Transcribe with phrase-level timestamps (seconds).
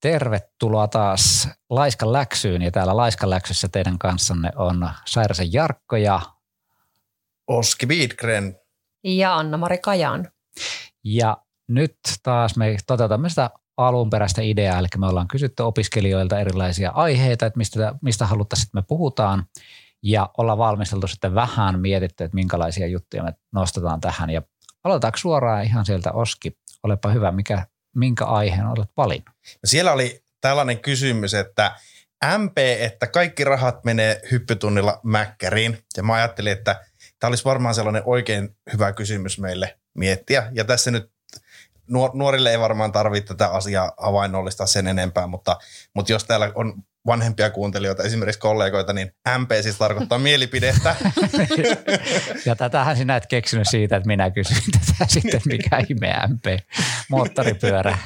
[0.00, 6.20] Tervetuloa taas Laiskan läksyyn ja täällä Laiskan läksyssä teidän kanssanne on Sairasen Jarkko ja
[7.46, 8.60] Oski Biidgren
[9.04, 10.28] ja Anna-Mari Kajan.
[11.04, 11.36] Ja
[11.68, 17.58] nyt taas me toteutamme sitä alunperäistä ideaa, eli me ollaan kysytty opiskelijoilta erilaisia aiheita, että
[17.58, 19.44] mistä, mistä haluttaisiin, että me puhutaan.
[20.02, 24.30] Ja ollaan valmisteltu sitten vähän mietitty, että minkälaisia juttuja me nostetaan tähän.
[24.30, 24.42] Ja
[24.84, 27.66] aloitetaanko suoraan ihan sieltä Oski, olepa hyvä, mikä,
[27.98, 29.34] minkä aiheen olet valinnut?
[29.64, 31.76] Siellä oli tällainen kysymys, että
[32.38, 35.78] MP, että kaikki rahat menee hyppytunnilla mäkkäriin.
[35.96, 36.84] Ja mä ajattelin, että
[37.18, 40.50] tämä olisi varmaan sellainen oikein hyvä kysymys meille miettiä.
[40.52, 41.10] Ja tässä nyt
[42.12, 45.56] nuorille ei varmaan tarvitse tätä asiaa havainnollistaa sen enempää, mutta,
[45.94, 50.96] mutta jos täällä on vanhempia kuuntelijoita, esimerkiksi kollegoita, niin MP siis tarkoittaa mielipidettä.
[52.46, 56.44] ja tätähän sinä et keksinyt siitä, että minä kysyin tätä sitten, mikä ihme MP,
[57.10, 57.98] moottoripyörä.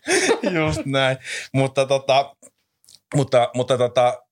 [0.66, 1.16] Just näin,
[1.52, 2.36] mutta tota,
[3.14, 4.22] mutta, mutta tota,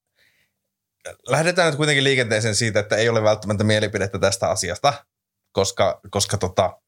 [1.28, 4.92] lähdetään nyt kuitenkin liikenteeseen siitä, että ei ole välttämättä mielipidettä tästä asiasta,
[5.52, 6.78] koska, koska tota,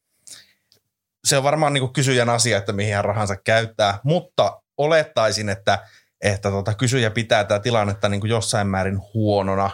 [1.25, 5.87] se on varmaan niin kysyjän asia, että mihin hän rahansa käyttää, mutta olettaisin, että,
[6.21, 9.69] että tota, kysyjä pitää tätä tilannetta niin jossain määrin huonona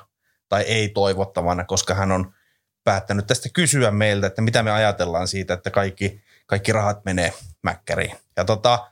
[0.49, 2.33] tai ei toivottavana, koska hän on
[2.83, 8.15] päättänyt tästä kysyä meiltä, että mitä me ajatellaan siitä, että kaikki, kaikki rahat menee mäkkäriin.
[8.37, 8.91] Ja tota,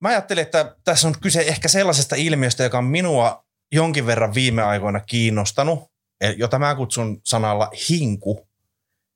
[0.00, 4.62] mä ajattelin, että tässä on kyse ehkä sellaisesta ilmiöstä, joka on minua jonkin verran viime
[4.62, 5.90] aikoina kiinnostanut,
[6.36, 8.48] jota mä kutsun sanalla hinku,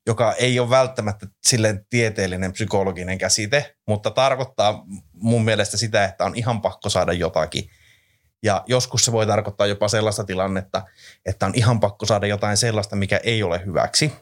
[0.08, 6.36] joka ei ole välttämättä silleen tieteellinen psykologinen käsite, mutta tarkoittaa mun mielestä sitä, että on
[6.36, 7.70] ihan pakko saada jotakin.
[8.42, 10.82] Ja joskus se voi tarkoittaa jopa sellaista tilannetta,
[11.26, 14.12] että on ihan pakko saada jotain sellaista, mikä ei ole hyväksi.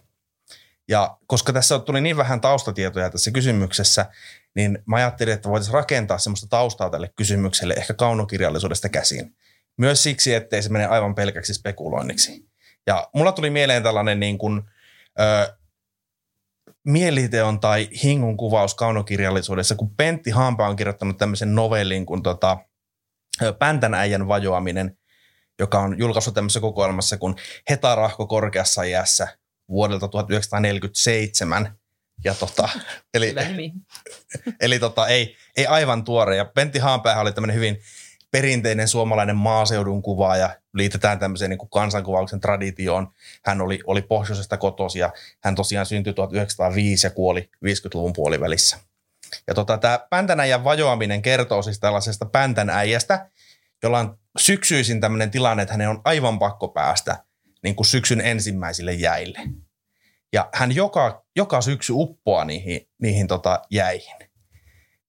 [0.88, 4.06] Ja koska tässä tuli niin vähän taustatietoja tässä kysymyksessä,
[4.54, 9.36] niin mä ajattelin, että voitaisiin rakentaa semmoista taustaa tälle kysymykselle ehkä kaunokirjallisuudesta käsin.
[9.76, 12.46] Myös siksi, ettei se mene aivan pelkäksi spekuloinniksi.
[12.86, 14.62] Ja mulla tuli mieleen tällainen niin kuin,
[15.20, 15.56] ö,
[16.84, 22.58] mieliteon tai hingun kuvaus kaunokirjallisuudessa, kun Pentti Hampa on kirjoittanut tämmöisen novellin kuin tota,
[23.58, 24.98] Päntän äijän vajoaminen,
[25.58, 27.34] joka on julkaissut tämmöisessä kokoelmassa kuin
[27.70, 29.28] Hetarahko korkeassa iässä
[29.68, 31.78] vuodelta 1947.
[32.24, 32.68] Ja tota,
[33.14, 33.34] eli,
[34.60, 36.36] eli tota, ei, ei aivan tuore.
[36.36, 37.78] Ja Pentti Haanpäähän oli tämmöinen hyvin
[38.36, 43.08] perinteinen suomalainen maaseudun kuvaaja, liitetään tämmöiseen niin kuin kansankuvauksen traditioon.
[43.44, 45.12] Hän oli, oli pohjoisesta kotosi ja
[45.44, 48.78] hän tosiaan syntyi 1905 ja kuoli 50-luvun puolivälissä.
[49.46, 53.30] Ja tota, tämä päntänäijän vajoaminen kertoo siis tällaisesta päntänäijästä,
[53.82, 57.24] jolla on syksyisin tämmöinen tilanne, että hänen on aivan pakko päästä
[57.62, 59.38] niin kuin syksyn ensimmäisille jäille.
[60.32, 64.16] Ja hän joka, joka syksy uppoaa niihin, niihin tota jäihin.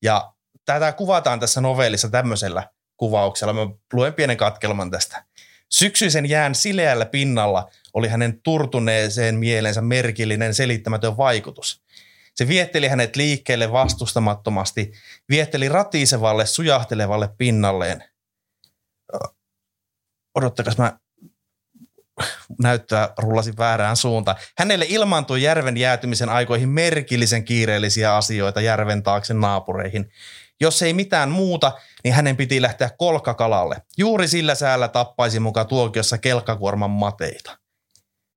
[0.03, 0.33] Ja
[0.65, 3.53] tätä kuvataan tässä novellissa tämmöisellä kuvauksella.
[3.53, 5.23] Mä luen pienen katkelman tästä.
[5.69, 11.83] Syksyisen jään sileällä pinnalla oli hänen turtuneeseen mielensä merkillinen selittämätön vaikutus.
[12.35, 14.91] Se vietteli hänet liikkeelle vastustamattomasti,
[15.29, 18.03] vietteli ratisevalle, sujahtelevalle pinnalleen.
[20.35, 20.99] Odottakas mä
[22.61, 24.37] näyttöä rullasi väärään suuntaan.
[24.57, 30.11] Hänelle ilmaantui järven jäätymisen aikoihin merkillisen kiireellisiä asioita järven taakse naapureihin.
[30.61, 31.71] Jos ei mitään muuta,
[32.03, 33.81] niin hänen piti lähteä kolkakalalle.
[33.97, 37.57] Juuri sillä säällä tappaisi mukaan tuokiossa kelkkakuorman mateita.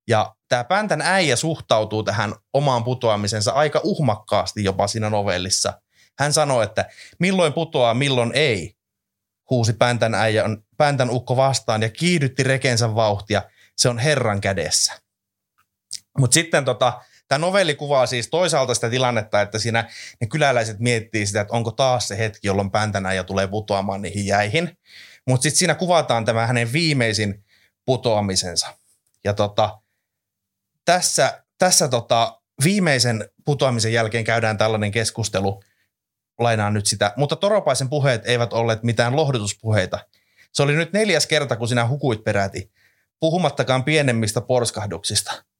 [0.07, 5.81] Ja tämä Päntän äijä suhtautuu tähän omaan putoamisensa aika uhmakkaasti jopa siinä novellissa.
[6.19, 6.89] Hän sanoi, että
[7.19, 8.75] milloin putoaa, milloin ei,
[9.49, 10.43] huusi Päntän äijä
[10.77, 13.41] Päntän ukko vastaan ja kiihdytti rekensä vauhtia.
[13.77, 14.93] Se on Herran kädessä.
[16.17, 19.89] Mutta sitten tota, Tämä novelli kuvaa siis toisaalta sitä tilannetta, että siinä
[20.21, 24.25] ne kyläläiset miettii sitä, että onko taas se hetki, jolloin päntänä ja tulee putoamaan niihin
[24.25, 24.77] jäihin.
[25.27, 27.43] Mutta sitten siinä kuvataan tämä hänen viimeisin
[27.85, 28.67] putoamisensa.
[29.23, 29.79] Ja tota,
[30.85, 35.63] tässä, tässä tota, viimeisen putoamisen jälkeen käydään tällainen keskustelu,
[36.39, 39.99] lainaan nyt sitä, mutta Toropaisen puheet eivät olleet mitään lohdutuspuheita.
[40.53, 42.71] Se oli nyt neljäs kerta, kun sinä hukuit peräti,
[43.19, 45.33] puhumattakaan pienemmistä porskahduksista–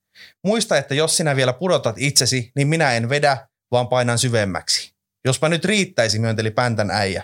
[0.43, 4.93] Muista, että jos sinä vielä pudotat itsesi, niin minä en vedä, vaan painan syvemmäksi.
[5.25, 7.23] Jospa nyt riittäisi, myönteli Päntän äijä.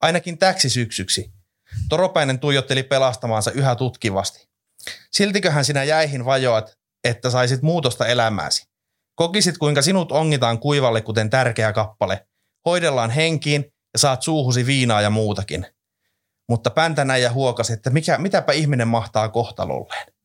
[0.00, 1.32] Ainakin täksi syksyksi.
[1.88, 4.48] Toropäinen tuijotteli pelastamaansa yhä tutkivasti.
[5.12, 8.68] Siltiköhän sinä jäihin vajoat, että saisit muutosta elämääsi.
[9.14, 12.26] Kokisit, kuinka sinut ongitaan kuivalle, kuten tärkeä kappale.
[12.66, 15.66] Hoidellaan henkiin ja saat suuhusi viinaa ja muutakin.
[16.48, 20.15] Mutta Päntänäijä huokasi, että mikä, mitäpä ihminen mahtaa kohtalolleen.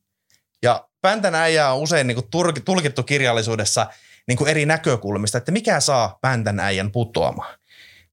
[0.63, 2.27] Ja Päntän äijä on usein niin kuin
[2.65, 3.87] tulkittu kirjallisuudessa
[4.27, 7.59] niin kuin eri näkökulmista, että mikä saa Päntän äijän putoamaan.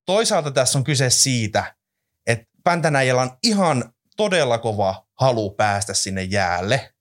[0.07, 1.75] toisaalta tässä on kyse siitä,
[2.27, 6.93] että Päntänäijällä on ihan todella kova halu päästä sinne jäälle.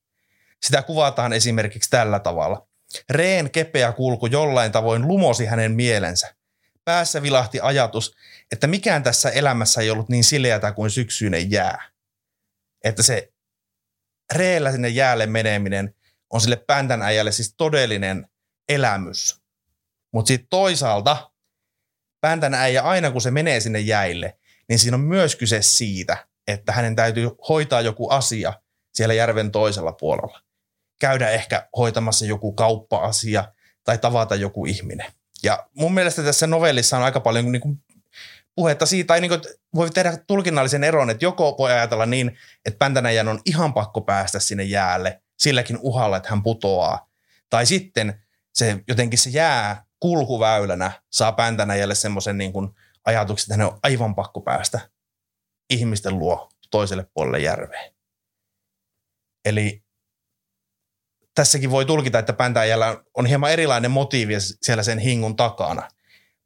[0.65, 2.67] Sitä kuvataan esimerkiksi tällä tavalla.
[3.09, 6.35] Reen kepeä kulku jollain tavoin lumosi hänen mielensä.
[6.85, 8.15] Päässä vilahti ajatus,
[8.51, 11.89] että mikään tässä elämässä ei ollut niin sileätä kuin syksyinen jää.
[12.83, 13.33] Että se
[14.33, 15.95] reellä sinne jäälle meneminen
[16.29, 18.29] on sille päntänäijälle siis todellinen
[18.69, 19.41] elämys.
[20.13, 21.31] Mutta sitten toisaalta
[22.21, 24.37] päntänäijä aina kun se menee sinne jäille,
[24.69, 28.53] niin siinä on myös kyse siitä, että hänen täytyy hoitaa joku asia
[28.93, 30.41] siellä järven toisella puolella.
[30.99, 33.53] Käydä ehkä hoitamassa joku kauppa-asia
[33.83, 35.11] tai tavata joku ihminen.
[35.43, 37.83] Ja mun mielestä tässä novellissa on aika paljon niin kuin
[38.57, 39.41] puhetta siitä, tai niin kuin,
[39.75, 44.39] voi tehdä tulkinnallisen eron, että joko voi ajatella niin, että Päntänäjän on ihan pakko päästä
[44.39, 47.09] sinne jäälle silläkin uhalla, että hän putoaa.
[47.49, 48.21] Tai sitten
[48.53, 52.69] se jotenkin se jää kulkuväylänä saa Päntänäjälle semmoisen niin kuin
[53.05, 54.79] ajatuksen, että hänen on aivan pakko päästä
[55.69, 57.93] ihmisten luo toiselle puolelle järveen.
[59.45, 59.83] Eli
[61.35, 65.89] tässäkin voi tulkita, että Päntäjällä on hieman erilainen motiivi siellä sen hingun takana.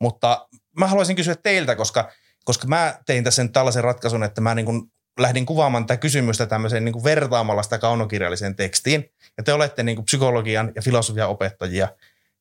[0.01, 0.47] Mutta
[0.77, 2.11] mä haluaisin kysyä teiltä, koska,
[2.43, 6.45] koska mä tein tässä nyt tällaisen ratkaisun, että mä niin kuin lähdin kuvaamaan tätä kysymystä
[6.45, 9.13] tämmöiseen niin kuin vertaamalla sitä kaunokirjalliseen tekstiin.
[9.37, 11.87] Ja te olette niin kuin psykologian ja filosofian opettajia.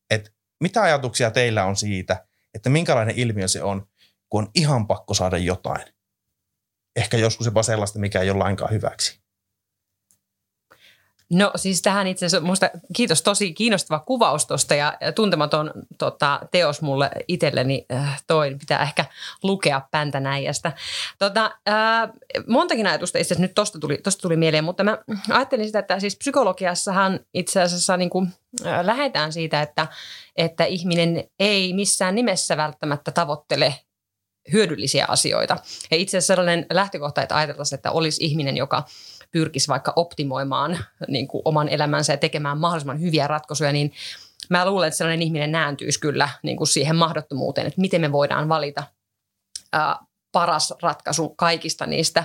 [0.09, 3.87] Että mitä ajatuksia teillä on siitä, että minkälainen ilmiö se on,
[4.29, 5.85] kun on ihan pakko saada jotain?
[6.95, 9.20] Ehkä joskus jopa sellaista, mikä ei ole lainkaan hyväksi.
[11.31, 16.81] No siis tähän itse asiassa, musta, kiitos tosi kiinnostava kuvaus tuosta ja tuntematon tota, teos
[16.81, 19.05] mulle itselleni äh, toi, pitää ehkä
[19.43, 20.71] lukea päntänäijästä.
[21.19, 22.09] Tota, äh,
[22.47, 24.97] montakin ajatusta itse asiassa nyt tosta tuli, tosta tuli mieleen, mutta mä
[25.29, 28.29] ajattelin sitä, että siis psykologiassahan itse asiassa niin kuin,
[28.65, 29.87] äh, lähdetään siitä, että,
[30.35, 33.75] että ihminen ei missään nimessä välttämättä tavoittele
[34.51, 35.57] hyödyllisiä asioita.
[35.91, 38.83] Ja itse asiassa sellainen lähtökohta, että ajateltaisiin, että olisi ihminen, joka
[39.31, 43.93] pyrkisi vaikka optimoimaan niin kuin oman elämänsä ja tekemään mahdollisimman hyviä ratkaisuja, niin
[44.49, 48.49] mä luulen, että sellainen ihminen nääntyisi kyllä niin kuin siihen mahdottomuuteen, että miten me voidaan
[48.49, 48.83] valita
[49.73, 49.99] ää,
[50.31, 52.23] paras ratkaisu kaikista niistä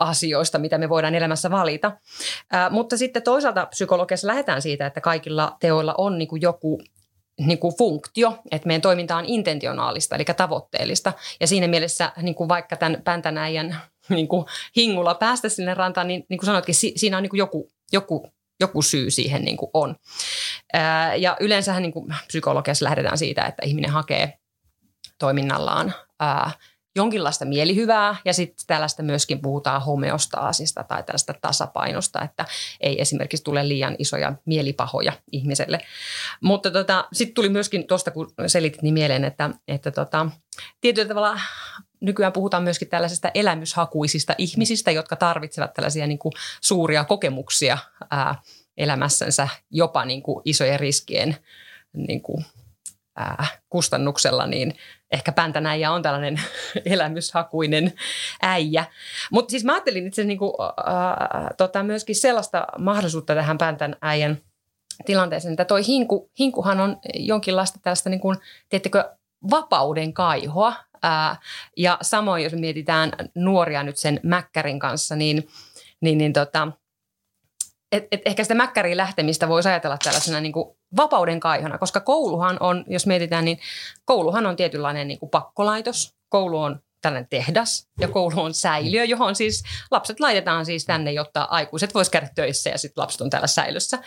[0.00, 1.92] asioista, mitä me voidaan elämässä valita.
[2.52, 6.80] Ää, mutta sitten toisaalta psykologiassa lähdetään siitä, että kaikilla teoilla on niin kuin joku
[7.40, 11.12] niin kuin funktio, että meidän toiminta on intentionaalista, eli tavoitteellista.
[11.40, 13.76] Ja siinä mielessä niin kuin vaikka tämän päntänäijän
[14.08, 14.46] niin kuin
[14.76, 18.28] hingulla päästä sinne rantaan, niin, niin kuin sanoitkin, si, siinä on niin kuin joku, joku,
[18.60, 19.96] joku syy siihen niin kuin on.
[20.72, 24.38] Ää, ja yleensähän niin kuin psykologiassa lähdetään siitä, että ihminen hakee
[25.18, 26.50] toiminnallaan ää,
[26.96, 32.44] jonkinlaista mielihyvää ja sitten tällaista myöskin puhutaan homeostaasista tai tällaista tasapainosta, että
[32.80, 35.78] ei esimerkiksi tule liian isoja mielipahoja ihmiselle.
[36.40, 40.26] Mutta tota, sitten tuli myöskin tuosta, kun selitit niin mieleen, että, että tota,
[40.80, 41.40] tietyllä tavalla
[42.04, 47.78] nykyään puhutaan myöskin tällaisista elämyshakuisista ihmisistä, jotka tarvitsevat tällaisia niin kuin suuria kokemuksia
[48.10, 48.34] ää,
[48.76, 51.36] elämässänsä jopa niin kuin isojen riskien
[51.92, 52.44] niin kuin,
[53.16, 54.74] ää, kustannuksella, niin
[55.10, 56.40] ehkä päntänäijä on tällainen
[56.86, 57.92] elämyshakuinen
[58.42, 58.84] äijä.
[59.32, 60.52] Mutta siis mä ajattelin itse niin kuin,
[60.86, 64.38] ää, tota, myöskin sellaista mahdollisuutta tähän päntänäijän
[65.06, 68.36] tilanteeseen, että toi hinku, hinkuhan on jonkinlaista tällaista, niin kuin,
[69.50, 70.74] vapauden kaihoa.
[71.76, 75.48] Ja samoin, jos mietitään nuoria nyt sen Mäkkärin kanssa, niin,
[76.00, 76.68] niin, niin tota,
[77.92, 82.56] et, et ehkä sitä Mäkkäriin lähtemistä voisi ajatella tällaisena niin kuin vapauden kaihona, koska kouluhan
[82.60, 83.58] on, jos mietitään, niin
[84.04, 86.14] kouluhan on tietynlainen niin kuin pakkolaitos.
[86.28, 91.42] Koulu on tällainen tehdas ja koulu on säiliö, johon siis lapset laitetaan siis tänne, jotta
[91.42, 93.98] aikuiset vois käydä töissä ja sitten lapset on täällä säilössä.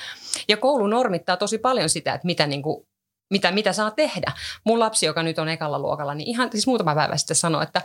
[0.48, 2.88] Ja koulu normittaa tosi paljon sitä, että mitä niin kuin
[3.30, 4.32] mitä, mitä saa tehdä.
[4.64, 7.82] Mun lapsi, joka nyt on ekalla luokalla, niin ihan siis muutama päivä sitten sanoi, että,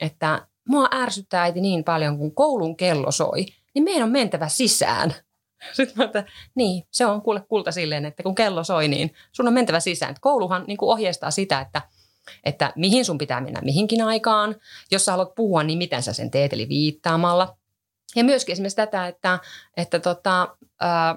[0.00, 5.14] että mua ärsyttää äiti niin paljon, kun koulun kello soi, niin meidän on mentävä sisään.
[5.72, 6.24] Sitten mä että
[6.54, 10.10] niin, se on kuule kulta silleen, että kun kello soi, niin sun on mentävä sisään.
[10.10, 11.82] Et kouluhan niin kuin ohjeistaa sitä, että,
[12.44, 14.56] että mihin sun pitää mennä mihinkin aikaan.
[14.90, 17.56] Jos sä haluat puhua, niin miten sä sen teet, eli viittaamalla.
[18.16, 19.38] Ja myöskin esimerkiksi tätä, että,
[19.76, 21.16] että tota, ää,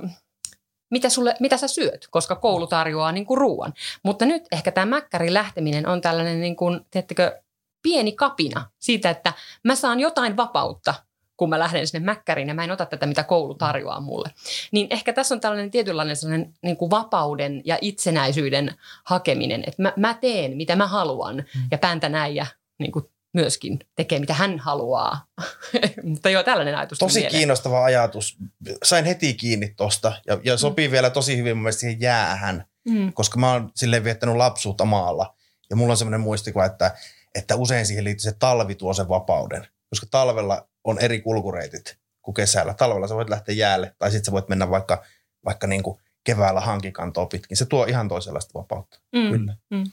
[0.89, 3.73] mitä, sulle, mitä sä syöt, koska koulu tarjoaa niin kuin ruoan.
[4.03, 7.41] Mutta nyt ehkä tämä mäkkärin lähteminen on tällainen, niin kuin, teettekö,
[7.83, 10.93] pieni kapina siitä, että mä saan jotain vapautta
[11.37, 14.29] kun mä lähden sinne mäkkäriin ja mä en ota tätä, mitä koulu tarjoaa mulle.
[14.71, 19.93] Niin ehkä tässä on tällainen tietynlainen sellainen niin kuin vapauden ja itsenäisyyden hakeminen, että mä,
[19.97, 21.61] mä teen, mitä mä haluan mm.
[21.71, 22.45] ja pääntä näin ja
[22.79, 23.05] niin kuin
[23.37, 25.25] myöskin tekee, mitä hän haluaa.
[26.03, 26.97] Mutta joo, tällainen ajatus.
[26.97, 27.31] Tosi mieleen.
[27.31, 28.37] kiinnostava ajatus.
[28.83, 30.91] Sain heti kiinni tosta ja, ja sopii mm.
[30.91, 33.13] vielä tosi hyvin mun mielestä siihen jäähän, mm.
[33.13, 35.35] koska mä oon silleen viettänyt lapsuutta maalla.
[35.69, 36.95] Ja mulla on semmoinen muistikuva, että
[37.35, 39.67] että usein siihen liittyy se talvi tuo sen vapauden.
[39.89, 42.73] Koska talvella on eri kulkureitit kuin kesällä.
[42.73, 45.03] Talvella sä voit lähteä jäälle tai sitten sä voit mennä vaikka,
[45.45, 47.57] vaikka niin kuin keväällä hankikantoa pitkin.
[47.57, 48.99] Se tuo ihan toisenlaista vapautta.
[49.15, 49.29] Mm.
[49.29, 49.55] Kyllä.
[49.69, 49.83] Mm.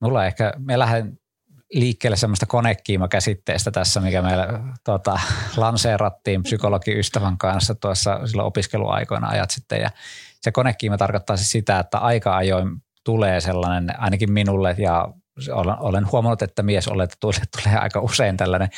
[0.00, 1.19] Mulla ehkä, me lähden
[1.72, 5.20] liikkeelle semmoista konekiima-käsitteestä tässä, mikä meillä tota,
[5.56, 9.80] lanseerattiin psykologiystävän kanssa tuossa silloin opiskeluaikoina ajat sitten.
[9.80, 9.90] Ja
[10.40, 12.68] se konekiima tarkoittaa siis sitä, että aika ajoin
[13.04, 15.08] tulee sellainen, ainakin minulle ja
[15.52, 18.68] olen, olen huomannut, että mies olet tulee, tulee aika usein tällainen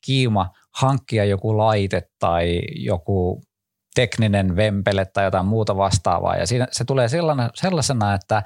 [0.00, 3.42] kiima hankkia joku laite tai joku
[3.94, 6.36] tekninen vempele tai jotain muuta vastaavaa.
[6.36, 8.42] Ja siinä, se tulee sellaisena, sellaisena että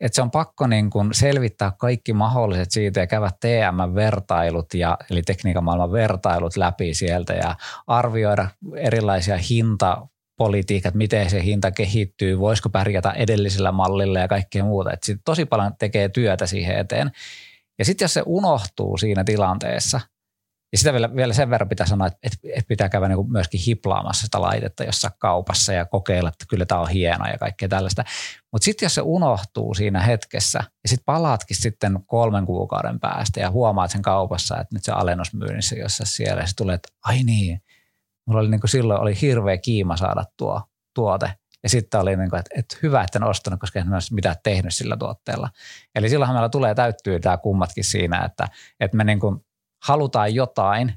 [0.00, 5.22] että se on pakko niin kuin selvittää kaikki mahdolliset siitä ja käydä TM-vertailut, ja, eli
[5.22, 10.06] tekniikan maailman vertailut läpi sieltä ja arvioida erilaisia hinta
[10.38, 14.92] politiikat, miten se hinta kehittyy, voisiko pärjätä edellisellä mallilla ja kaikkea muuta.
[14.92, 17.10] Et tosi paljon tekee työtä siihen eteen.
[17.78, 20.00] Ja sitten jos se unohtuu siinä tilanteessa,
[20.76, 22.18] ja sitä vielä, vielä sen verran pitää sanoa, että,
[22.54, 26.80] että pitää käydä niin myöskin hiplaamassa sitä laitetta jossa kaupassa ja kokeilla, että kyllä tämä
[26.80, 28.04] on hienoa ja kaikkea tällaista.
[28.52, 33.50] Mutta sitten jos se unohtuu siinä hetkessä ja sitten palaatkin sitten kolmen kuukauden päästä ja
[33.50, 37.62] huomaat sen kaupassa, että nyt se alennusmyynnissä jossain siellä ja se tulee, että ai niin,
[38.26, 40.62] mulla oli niin kuin silloin oli hirveä kiima saada tuo
[40.94, 41.32] tuote.
[41.62, 44.36] Ja sitten oli, niin kuin, että, että hyvä, että en ostanut, koska en olisi mitään
[44.42, 45.50] tehnyt sillä tuotteella.
[45.94, 48.48] Eli silloinhan meillä tulee täyttyä tämä kummatkin siinä, että,
[48.80, 49.45] että me niin kuin
[49.84, 50.92] halutaan jotain,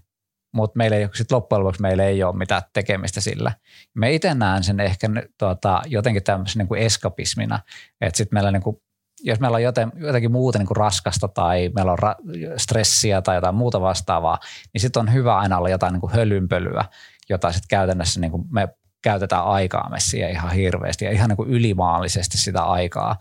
[0.54, 3.52] mutta meillä ei, sit loppujen lopuksi meillä ei ole mitään tekemistä sillä.
[3.96, 5.08] Me itse näen sen ehkä
[5.40, 7.60] tuota, jotenkin tämmöisen niin kuin eskapismina,
[8.02, 8.78] että sitten meillä niin kuin,
[9.22, 12.16] jos meillä on joten, jotenkin muuta niin kuin raskasta tai meillä on ra-
[12.58, 14.40] stressiä tai jotain muuta vastaavaa,
[14.74, 16.86] niin sitten on hyvä aina olla jotain niin kuin hölynpölyä,
[17.30, 18.68] jota sitten käytännössä niin kuin me
[19.02, 23.16] käytetään aikaa messiä ihan hirveästi ja ihan niin kuin ylimaallisesti sitä aikaa.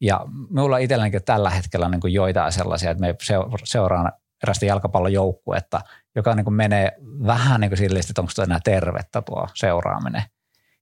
[0.00, 3.14] Ja minulla itsellänikin tällä hetkellä niin kuin joitain sellaisia, että me
[3.64, 5.80] seuraan erästä jalkapallojoukkuetta,
[6.14, 6.92] joka niin kuin menee
[7.26, 10.22] vähän niin kuin sille, että onko tuo enää tervettä tuo seuraaminen.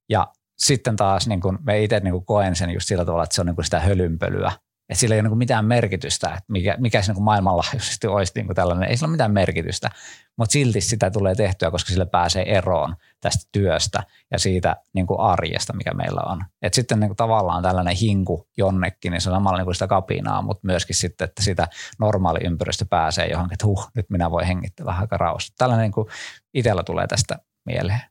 [0.09, 3.35] Ja sitten taas niin kuin me itse niin kuin koen sen just sillä tavalla, että
[3.35, 4.51] se on niin kuin sitä hölynpölyä
[4.89, 8.55] että sillä ei ole niin mitään merkitystä, että mikä, mikä se niin maailmanlaajuisesti olisi niin
[8.55, 8.89] tällainen.
[8.89, 9.89] Ei sillä ole mitään merkitystä,
[10.37, 15.73] mutta silti sitä tulee tehtyä, koska sille pääsee eroon tästä työstä ja siitä niin arjesta,
[15.73, 16.45] mikä meillä on.
[16.61, 20.67] Et sitten niin tavallaan tällainen hinku jonnekin, niin se on samalla niin sitä kapinaa, mutta
[20.67, 21.67] myöskin sitten, että sitä
[21.99, 25.53] normaali ympäristö pääsee johonkin, että huh, nyt minä voin hengittää vähän aika rauhassa.
[25.57, 26.07] Tällainen niin
[26.53, 28.01] itsellä tulee tästä mieleen.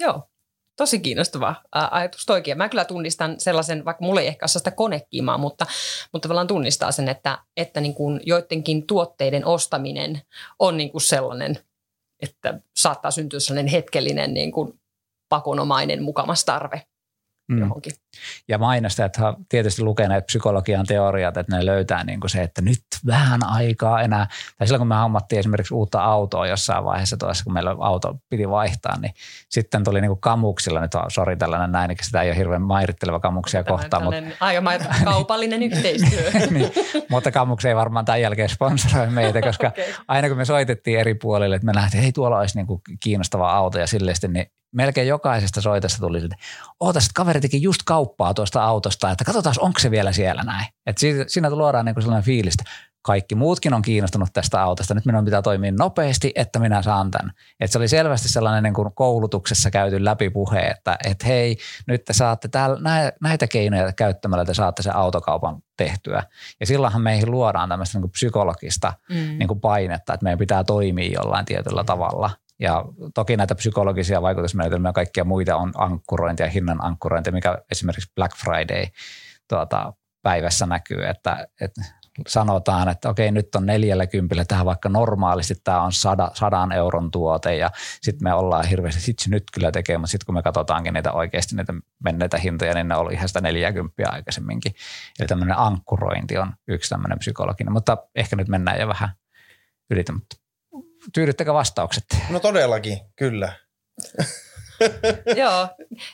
[0.00, 0.28] Joo,
[0.78, 2.58] Tosi kiinnostava ajatus toikin.
[2.58, 5.66] Mä kyllä tunnistan sellaisen, vaikka mulla ei ehkä ole sitä konekimaa, mutta,
[6.12, 10.22] mutta tavallaan tunnistaa sen, että, että niin kuin joidenkin tuotteiden ostaminen
[10.58, 11.58] on niin kuin sellainen,
[12.22, 14.80] että saattaa syntyä sellainen hetkellinen niin kuin
[15.28, 16.82] pakonomainen mukamas tarve
[17.48, 17.58] mm.
[17.58, 17.92] johonkin.
[18.48, 19.16] Ja mainostajat
[19.48, 24.02] tietysti lukee näitä psykologian teoriat, että ne löytää niin kuin se, että nyt vähän aikaa
[24.02, 24.26] enää.
[24.58, 28.50] Tai silloin kun me hommattiin esimerkiksi uutta autoa jossain vaiheessa tuossa, kun meillä auto piti
[28.50, 29.14] vaihtaa, niin
[29.48, 33.20] sitten tuli niin kuin kamuksilla, nyt sori tällainen näin, että sitä ei ole hirveän mairitteleva
[33.20, 34.04] kamuksia Tämä kohtaan.
[34.04, 34.20] Mutta...
[34.40, 36.30] Aivan kaupallinen yhteistyö.
[36.50, 36.72] niin,
[37.10, 39.84] mutta kamuksia ei varmaan tämän jälkeen sponsoroi meitä, koska okay.
[40.08, 42.80] aina kun me soitettiin eri puolille, että me nähtiin, että hei tuolla olisi niin kuin
[43.00, 46.36] kiinnostava auto ja silleen niin melkein jokaisesta soitosta tuli, että
[46.80, 50.66] oota, kaveri teki just kauppaa tuosta autosta, että katsotaan, onko se vielä siellä näin.
[50.86, 52.70] Että siinä, luodaan niin kuin sellainen fiilis, että
[53.02, 54.94] kaikki muutkin on kiinnostunut tästä autosta.
[54.94, 57.32] Nyt minun pitää toimia nopeasti, että minä saan tämän.
[57.60, 62.04] Että se oli selvästi sellainen niin kuin koulutuksessa käyty läpi puhe, että, että hei, nyt
[62.04, 62.78] te saatte täällä,
[63.20, 66.22] näitä keinoja käyttämällä te saatte sen autokaupan tehtyä.
[66.60, 69.38] Ja silloinhan meihin luodaan tämmöistä niin kuin psykologista mm.
[69.38, 72.84] niin kuin painetta, että meidän pitää toimia jollain tietyllä tavalla– ja
[73.14, 78.86] toki näitä psykologisia vaikutusmenetelmiä ja kaikkia muita on ankkurointia, hinnan ankkurointia, mikä esimerkiksi Black Friday
[79.48, 81.82] tuota, päivässä näkyy, että, että
[82.26, 87.10] sanotaan, että okei, nyt on neljällä kympillä, tähän vaikka normaalisti tämä on sada, sadan euron
[87.10, 90.94] tuote ja sitten me ollaan hirveästi, sit nyt kyllä tekee, mutta sitten kun me katsotaankin
[90.94, 91.74] niitä oikeasti niitä
[92.04, 94.74] menneitä hintoja, niin ne oli ihan sitä 40 aikaisemminkin.
[95.20, 99.08] Eli tämmöinen ankkurointi on yksi tämmöinen psykologinen, mutta ehkä nyt mennään jo vähän
[99.90, 100.36] ylitä, mutta
[101.14, 102.04] tyydyttäkö vastaukset?
[102.30, 103.52] No todellakin, kyllä.
[105.36, 105.68] Joo,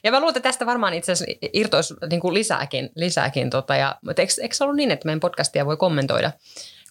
[0.05, 3.99] ja mä luulen, että tästä varmaan itse asiassa irtoisi niin kuin lisääkin, lisääkin tota, ja,
[4.05, 6.33] mutta eikö, eikö se ollut niin, että meidän podcastia voi kommentoida,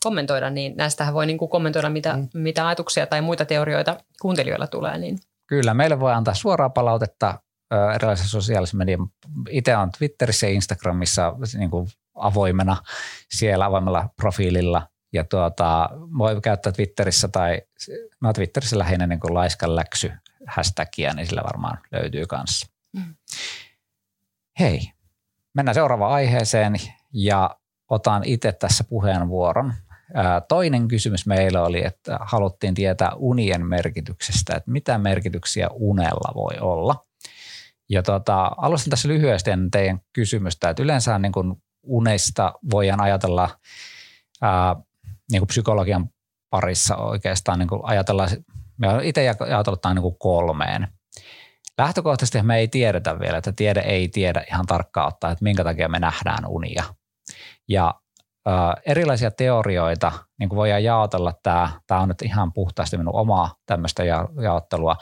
[0.04, 2.28] kommentoida niin näistähän voi niin kuin kommentoida, mitä, mm.
[2.34, 4.98] mitä ajatuksia tai muita teorioita kuuntelijoilla tulee.
[4.98, 5.18] Niin.
[5.48, 7.40] Kyllä, meille voi antaa suoraa palautetta
[7.96, 9.08] erilaisissa sosiaalisissa mediassa.
[9.50, 12.78] Itse on Twitterissä ja Instagramissa niin kuin avoimena
[13.30, 17.62] siellä avoimella profiililla ja tuota, voi käyttää Twitterissä tai,
[18.22, 20.12] no Twitterissä lähinnä niin kuin laiskan läksy
[20.48, 22.68] hashtagia, niin sillä varmaan löytyy kanssa.
[22.94, 23.16] Mm.
[24.60, 24.80] Hei,
[25.54, 26.74] mennään seuraavaan aiheeseen
[27.14, 27.56] ja
[27.90, 29.74] otan itse tässä puheenvuoron.
[30.48, 37.06] Toinen kysymys meillä oli, että haluttiin tietää unien merkityksestä, että mitä merkityksiä unella voi olla.
[37.90, 43.50] Ja tota, alustan tässä lyhyesti ennen teidän kysymystä, että yleensä niin kuin unesta voidaan ajatella
[44.42, 44.76] ää,
[45.32, 46.10] niin kuin psykologian
[46.50, 48.30] parissa oikeastaan niin kuin ajatellaan,
[48.78, 50.88] me itse ajatellut tämän niin kuin kolmeen.
[51.78, 55.90] Lähtökohtaisesti me ei tiedetä vielä, että tiede ei tiedä ihan tarkkaan ottaa, että minkä takia
[55.90, 56.84] me nähdään unia.
[57.68, 57.94] Ja
[58.46, 63.56] ää, erilaisia teorioita niin kuin voidaan jaotella, tämä, tämä on nyt ihan puhtaasti minun omaa
[63.66, 64.96] tämmöistä ja, jaottelua.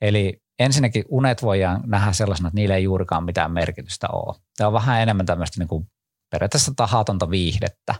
[0.00, 4.36] Eli ensinnäkin unet voidaan nähdä sellaisena, että niillä ei juurikaan mitään merkitystä ole.
[4.56, 5.86] Tämä on vähän enemmän tämmöistä niin kuin
[6.30, 7.94] periaatteessa tahatonta viihdettä.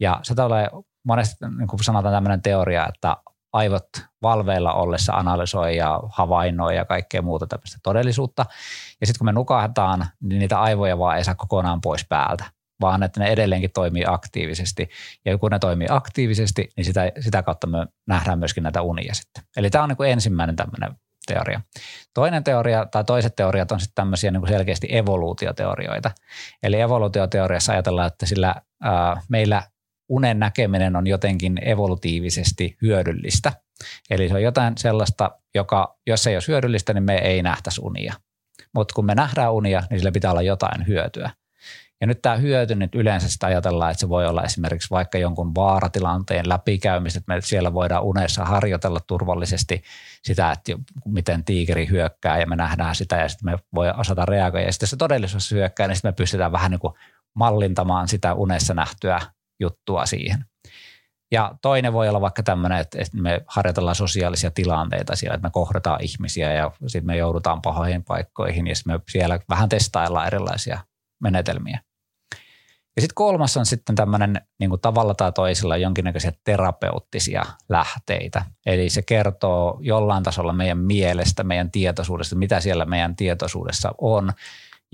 [0.00, 0.68] Ja se tulee
[1.04, 3.16] monesti, niin kuin sanotaan tämmöinen teoria, että
[3.52, 3.88] aivot
[4.22, 8.46] valveilla ollessa analysoi ja havainnoi ja kaikkea muuta tämmöistä todellisuutta.
[9.00, 12.44] Ja sitten kun me nukahtaan, niin niitä aivoja vaan ei saa kokonaan pois päältä,
[12.80, 14.88] vaan että ne edelleenkin toimii aktiivisesti.
[15.24, 19.44] Ja kun ne toimii aktiivisesti, niin sitä, sitä kautta me nähdään myöskin näitä unia sitten.
[19.56, 20.96] Eli tämä on niin kuin ensimmäinen tämmöinen
[21.26, 21.60] teoria.
[22.14, 26.10] Toinen teoria tai toiset teoriat on sitten tämmöisiä niin kuin selkeästi evoluutioteorioita.
[26.62, 29.62] Eli evoluutioteoriassa ajatellaan, että sillä ää, meillä
[30.08, 33.52] unen näkeminen on jotenkin evolutiivisesti hyödyllistä.
[34.10, 38.14] Eli se on jotain sellaista, joka, jos ei ole hyödyllistä, niin me ei nähtäisi unia.
[38.74, 41.30] Mutta kun me nähdään unia, niin sillä pitää olla jotain hyötyä.
[42.00, 45.54] Ja nyt tämä hyöty nyt yleensä sitä ajatellaan, että se voi olla esimerkiksi vaikka jonkun
[45.54, 49.82] vaaratilanteen läpikäymistä, että me siellä voidaan unessa harjoitella turvallisesti
[50.22, 50.72] sitä, että
[51.06, 54.66] miten tiikeri hyökkää ja me nähdään sitä ja sitten me voi osata reagoida.
[54.66, 56.94] Ja sitten se todellisuus hyökkää, niin sitten me pystytään vähän niin kuin
[57.34, 59.20] mallintamaan sitä unessa nähtyä
[59.60, 60.44] juttua siihen.
[61.32, 66.02] Ja toinen voi olla vaikka tämmöinen, että me harjoitellaan sosiaalisia tilanteita siellä, että me kohdataan
[66.02, 70.78] ihmisiä ja sitten me joudutaan pahoihin paikkoihin ja sitten me siellä vähän testaillaan erilaisia
[71.22, 71.80] menetelmiä.
[72.96, 78.44] Ja sitten kolmas on sitten tämmöinen niin kuin tavalla tai toisella jonkinnäköisiä terapeuttisia lähteitä.
[78.66, 84.32] Eli se kertoo jollain tasolla meidän mielestä, meidän tietoisuudesta, mitä siellä meidän tietoisuudessa on.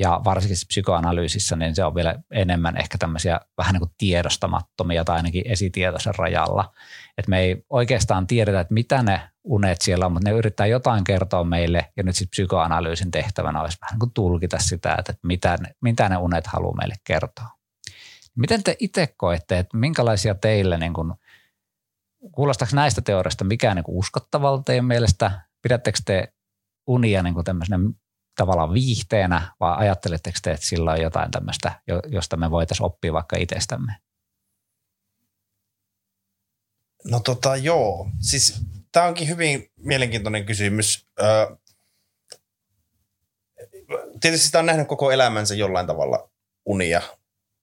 [0.00, 5.16] Ja varsinkin psykoanalyysissä, niin se on vielä enemmän ehkä tämmöisiä vähän niin kuin tiedostamattomia tai
[5.16, 6.72] ainakin esitietoisen rajalla.
[7.18, 11.04] Että me ei oikeastaan tiedetä, että mitä ne unet siellä on, mutta ne yrittää jotain
[11.04, 15.56] kertoa meille ja nyt sitten psykoanalyysin tehtävänä olisi vähän niin kuin tulkita sitä, että mitä
[15.60, 17.48] ne, mitä ne unet haluaa meille kertoa.
[18.36, 21.12] Miten te itse koette, että minkälaisia teille, niin kuin,
[22.32, 25.40] kuulostaako näistä teorista mikään niin uskottavalta teidän mielestä?
[25.62, 26.32] Pidättekö te
[26.86, 27.78] unia niin kuin tämmöisenä
[28.36, 33.36] tavallaan viihteenä vai ajatteletteko te, että sillä on jotain tämmöistä, josta me voitaisiin oppia vaikka
[33.36, 33.92] itsestämme?
[37.04, 38.60] No tota joo, siis
[38.92, 41.06] tämä onkin hyvin mielenkiintoinen kysymys.
[41.20, 41.56] Öö,
[44.20, 46.30] tietysti sitä on nähnyt koko elämänsä jollain tavalla
[46.64, 47.02] unia,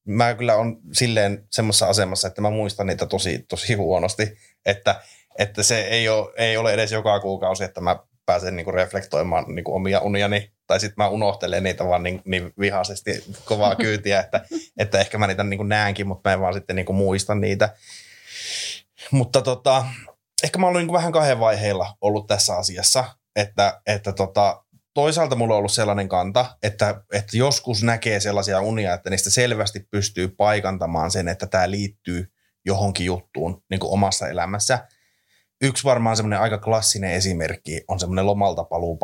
[0.08, 5.02] mä kyllä on silleen semmoisessa asemassa, että mä muistan niitä tosi, tosi huonosti, että,
[5.38, 9.76] että se ei ole, ei ole edes joka kuukausi, että mä pääsen niinku reflektoimaan niinku
[9.76, 14.42] omia uniani, tai sitten mä unohtelen niitä vaan niin, niin vihaisesti kovaa kyytiä, että,
[14.78, 17.76] että ehkä mä niitä niinku näenkin, mutta mä en vaan sitten niinku muista niitä.
[19.12, 19.86] Mutta tota,
[20.44, 23.04] ehkä mä oon niinku vähän kahden vaiheilla ollut tässä asiassa,
[23.36, 28.94] että, että tota, toisaalta mulla on ollut sellainen kanta, että, että joskus näkee sellaisia unia,
[28.94, 32.32] että niistä selvästi pystyy paikantamaan sen, että tämä liittyy
[32.66, 34.88] johonkin juttuun niin kuin omassa elämässä.
[35.62, 39.00] Yksi varmaan semmoinen aika klassinen esimerkki on semmoinen lomalta paluu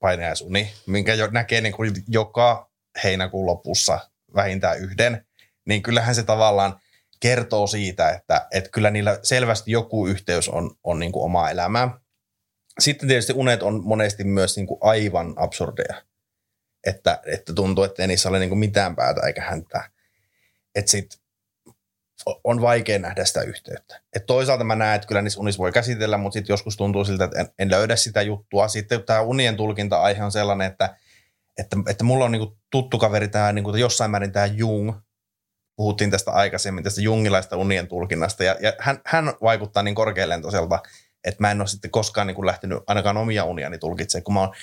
[0.00, 2.70] painajaisuni, minkä jo näkee niin kuin joka
[3.04, 3.98] heinäkuun lopussa
[4.34, 5.26] vähintään yhden.
[5.64, 6.80] Niin kyllähän se tavallaan
[7.20, 11.98] kertoo siitä, että, että kyllä niillä selvästi joku yhteys on, on niin kuin omaa elämää.
[12.78, 16.02] Sitten tietysti unet on monesti myös niin kuin aivan absurdeja.
[16.86, 19.90] Että, että tuntuu, että ei niissä ole niin kuin mitään päätä eikä häntää.
[20.74, 21.21] Että sit
[22.44, 24.00] on vaikea nähdä sitä yhteyttä.
[24.16, 27.24] Et toisaalta mä näen, että kyllä niissä unissa voi käsitellä, mutta sitten joskus tuntuu siltä,
[27.24, 28.68] että en, en löydä sitä juttua.
[28.68, 30.96] Sitten tämä unien tulkinta-aihe on sellainen, että,
[31.58, 34.92] että, että mulla on niinku tuttu kaveri, tämä niinku, jossain määrin tämä Jung,
[35.76, 40.78] puhuttiin tästä aikaisemmin, tästä jungilaista unien tulkinnasta, ja, ja hän, hän vaikuttaa niin korkealentoiselta
[41.24, 44.40] että mä en ole sitten koskaan niin kuin lähtenyt ainakaan omia uniani tulkitsemaan, kun mä
[44.40, 44.54] oon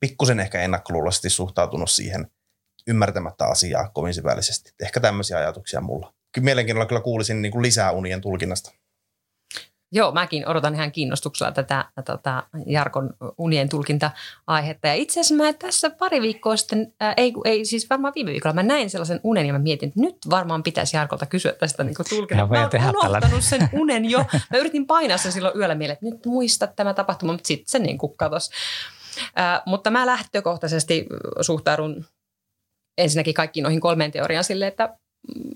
[0.00, 2.30] pikkusen ehkä ennakkoluuloisesti suhtautunut siihen
[2.86, 4.72] ymmärtämättä asiaa kovin syvällisesti.
[4.80, 6.14] Ehkä tämmöisiä ajatuksia mulla.
[6.40, 8.72] Mielenkiinnolla kyllä kuulisin niin kuin lisää unien tulkinnasta.
[9.92, 14.88] Joo, mäkin odotan ihan kiinnostuksella tätä tota, Jarkon unien tulkinta-aihetta.
[14.88, 18.54] Ja itse asiassa mä tässä pari viikkoa sitten, ää, ei, ei siis varmaan viime viikolla,
[18.54, 21.94] mä näin sellaisen unen ja mä mietin, että nyt varmaan pitäisi Jarkolta kysyä tästä niin
[22.08, 22.46] tulkintaa.
[22.46, 24.24] Mä oon unohtanut sen unen jo.
[24.50, 27.78] Mä yritin painaa sen silloin yöllä mieleen, että nyt muista tämä tapahtuma, mutta sitten se
[27.78, 28.50] niin kuin katosi.
[29.36, 31.06] Ää, mutta mä lähtökohtaisesti
[31.40, 32.04] suhtaudun
[32.98, 34.96] ensinnäkin kaikkiin noihin kolmeen teoriaan silleen, että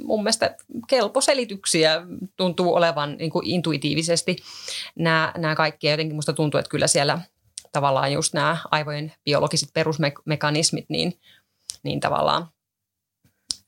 [0.04, 0.56] mun mielestä
[0.88, 2.02] kelposelityksiä
[2.36, 4.36] tuntuu olevan niin kuin intuitiivisesti
[4.94, 5.86] nämä, nämä kaikki.
[5.86, 7.18] Ja jotenkin musta tuntuu, että kyllä siellä
[7.72, 11.20] tavallaan just nämä aivojen biologiset perusmekanismit, niin,
[11.82, 12.48] niin tavallaan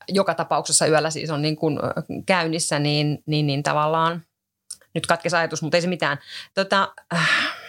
[0.07, 1.79] joka tapauksessa yöllä siis on niin kuin
[2.25, 4.25] käynnissä, niin, niin, niin tavallaan
[4.95, 6.17] nyt katkesi ajatus, mutta ei se mitään.
[6.53, 7.60] Tota, äh,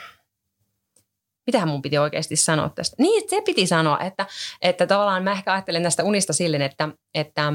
[1.46, 2.96] mitähän mun piti oikeasti sanoa tästä?
[2.98, 4.26] Niin, se piti sanoa, että,
[4.62, 7.52] että tavallaan mä ehkä ajattelen näistä unista silleen, että, että,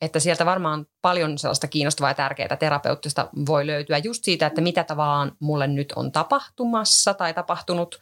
[0.00, 4.84] että sieltä varmaan paljon sellaista kiinnostavaa ja tärkeää terapeuttista voi löytyä just siitä, että mitä
[4.84, 8.00] tavallaan mulle nyt on tapahtumassa tai tapahtunut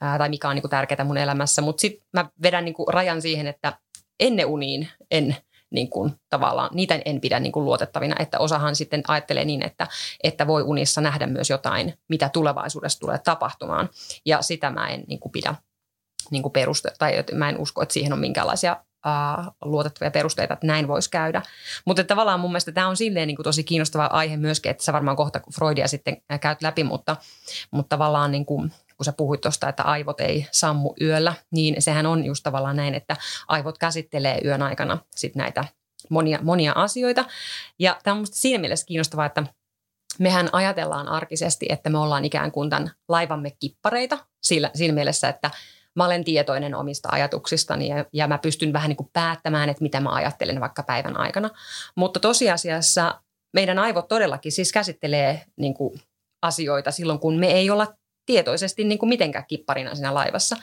[0.00, 1.62] ää, tai mikä on niin kuin tärkeää mun elämässä.
[1.62, 3.78] Mutta sitten mä vedän niin kuin rajan siihen, että
[4.20, 5.36] ennen uniin en–
[5.70, 9.86] niin kuin, tavallaan, niitä en pidä niin kuin luotettavina, että osahan sitten ajattelee niin, että,
[10.22, 13.88] että voi unissa nähdä myös jotain, mitä tulevaisuudessa tulee tapahtumaan.
[14.26, 15.54] Ja sitä mä en niin kuin pidä
[16.30, 18.76] niin kuin peruste, tai mä en usko, että siihen on minkäänlaisia
[19.64, 21.42] luotettavia perusteita, että näin voisi käydä.
[21.84, 24.92] Mutta tavallaan mun mielestä tämä on silleen niin kuin tosi kiinnostava aihe myöskin, että sä
[24.92, 27.16] varmaan kohta Freudia sitten käyt läpi, mutta,
[27.70, 32.06] mutta tavallaan niin kuin kun sä puhuit tuosta, että aivot ei sammu yöllä, niin sehän
[32.06, 33.16] on just tavallaan näin, että
[33.48, 35.64] aivot käsittelee yön aikana sit näitä
[36.08, 37.24] monia, monia asioita.
[37.78, 39.46] Ja tämä on musta siinä mielessä kiinnostavaa, että
[40.18, 45.50] mehän ajatellaan arkisesti, että me ollaan ikään kuin tämän laivamme kippareita sillä, siinä mielessä, että
[45.96, 50.00] mä olen tietoinen omista ajatuksistani ja, ja mä pystyn vähän niin kuin päättämään, että mitä
[50.00, 51.50] mä ajattelen vaikka päivän aikana.
[51.96, 53.20] Mutta tosiasiassa
[53.54, 56.00] meidän aivot todellakin siis käsittelee niin kuin
[56.42, 57.86] asioita silloin, kun me ei olla
[58.30, 60.56] tietoisesti niin kuin mitenkään kipparina siinä laivassa.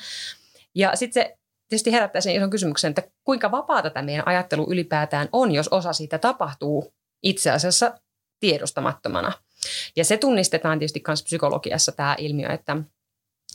[0.75, 5.29] Ja sitten se tietysti herättää sen ison kysymyksen, että kuinka vapaata tämä meidän ajattelu ylipäätään
[5.31, 7.99] on, jos osa siitä tapahtuu itse asiassa
[8.39, 9.31] tiedostamattomana.
[9.95, 12.77] Ja se tunnistetaan tietysti myös psykologiassa tämä ilmiö, että,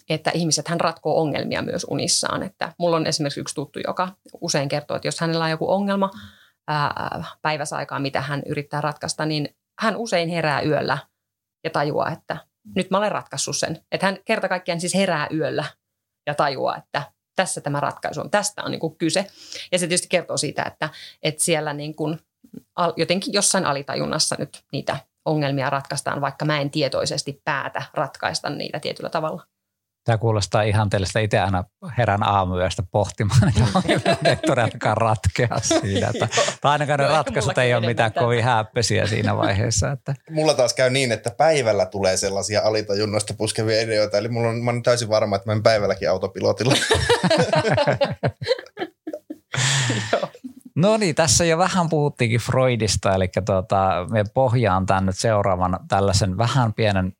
[0.09, 2.43] että ihmiset hän ratkoo ongelmia myös unissaan.
[2.43, 4.09] Että mulla on esimerkiksi yksi tuttu, joka
[4.41, 6.11] usein kertoo, että jos hänellä on joku ongelma
[6.69, 10.99] ää, päiväsaikaa, mitä hän yrittää ratkaista, niin hän usein herää yöllä
[11.65, 13.79] ja tajuaa, että nyt mä olen ratkaissut sen.
[13.93, 15.65] Että hän kerta kaikkiaan siis herää yöllä
[16.27, 19.27] ja tajuaa, että tässä tämä ratkaisu on, tästä on niin kuin kyse.
[19.73, 20.89] Ja se tietysti kertoo siitä, että,
[21.23, 22.19] että siellä niin kuin
[22.97, 29.11] jotenkin jossain alitajunnassa nyt niitä ongelmia ratkaistaan, vaikka mä en tietoisesti päätä ratkaista niitä tietyllä
[29.11, 29.47] tavalla.
[30.05, 31.65] Tämä kuulostaa ihan teille itse aina
[31.99, 36.09] herän aamuyöstä pohtimaan, että ei todellakaan ratkea siinä.
[36.09, 36.29] Että,
[36.61, 39.91] tai ainakaan ne ratkaisut ei ole mitään kovin häppesiä siinä vaiheessa.
[39.91, 40.15] Että.
[40.31, 44.19] Mulla taas käy niin, että päivällä tulee sellaisia alitajunnoista puskevia ideoita.
[44.19, 46.75] Eli mulla on, mä olen täysin varma, että mä en päivälläkin autopilotilla.
[50.77, 56.39] No niin, tässä jo vähän puhuttiinkin Freudista, eli tuota, me pohjaan tämän nyt seuraavan tällaisen
[56.39, 57.13] vähän pienen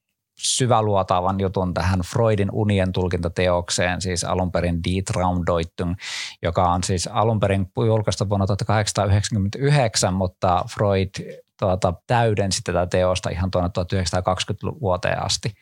[0.43, 5.95] syväluotaavan jutun tähän Freudin unien tulkintateokseen, siis alun perin Die Traumdeutung,
[6.43, 11.11] joka on siis alun perin julkaistu vuonna 1899, mutta Freud
[11.59, 15.55] tuota, täydensi tätä teosta ihan tuonne 1920-vuoteen asti.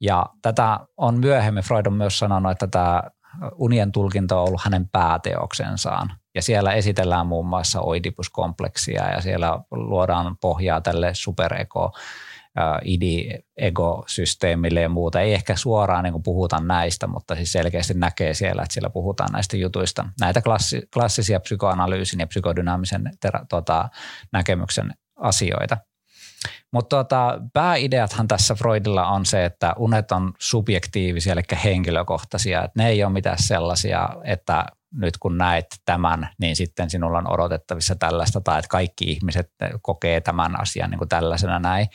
[0.00, 3.02] Ja tätä on myöhemmin, Freud on myös sanonut, että tämä
[3.54, 6.12] unien tulkinta on ollut hänen pääteoksensaan.
[6.34, 11.92] Ja siellä esitellään muun muassa Oidipus-kompleksia ja siellä luodaan pohjaa tälle superego
[12.84, 15.20] ID-ekosysteemille ja muuta.
[15.20, 19.56] Ei ehkä suoraan niin puhuta näistä, mutta siis selkeästi näkee siellä, että siellä puhutaan näistä
[19.56, 20.08] jutuista.
[20.20, 23.88] Näitä klassi, klassisia psykoanalyysin ja psykodynaamisen tera, tota,
[24.32, 25.76] näkemyksen asioita.
[26.72, 32.64] Mutta tota, pääideathan tässä Freudilla on se, että unet on subjektiivisia, eli henkilökohtaisia.
[32.64, 37.32] Että ne ei ole mitään sellaisia, että nyt kun näet tämän, niin sitten sinulla on
[37.32, 39.50] odotettavissa tällaista, tai että kaikki ihmiset
[39.82, 41.86] kokee tämän asian niin kuin tällaisena näin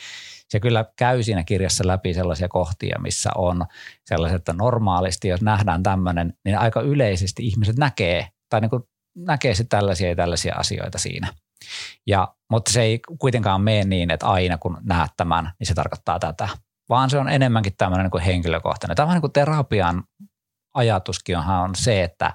[0.53, 3.65] se kyllä käy siinä kirjassa läpi sellaisia kohtia, missä on
[4.05, 8.83] sellaiset, että normaalisti, jos nähdään tämmöinen, niin aika yleisesti ihmiset näkee, tai niin kuin
[9.17, 11.33] näkee sitten tällaisia ja tällaisia asioita siinä.
[12.07, 16.19] Ja, mutta se ei kuitenkaan mene niin, että aina kun näet tämän, niin se tarkoittaa
[16.19, 16.49] tätä,
[16.89, 18.95] vaan se on enemmänkin tämmöinen niin kuin henkilökohtainen.
[18.95, 20.03] Tämä on niin kuin terapian
[20.73, 22.33] ajatuskin on se, että,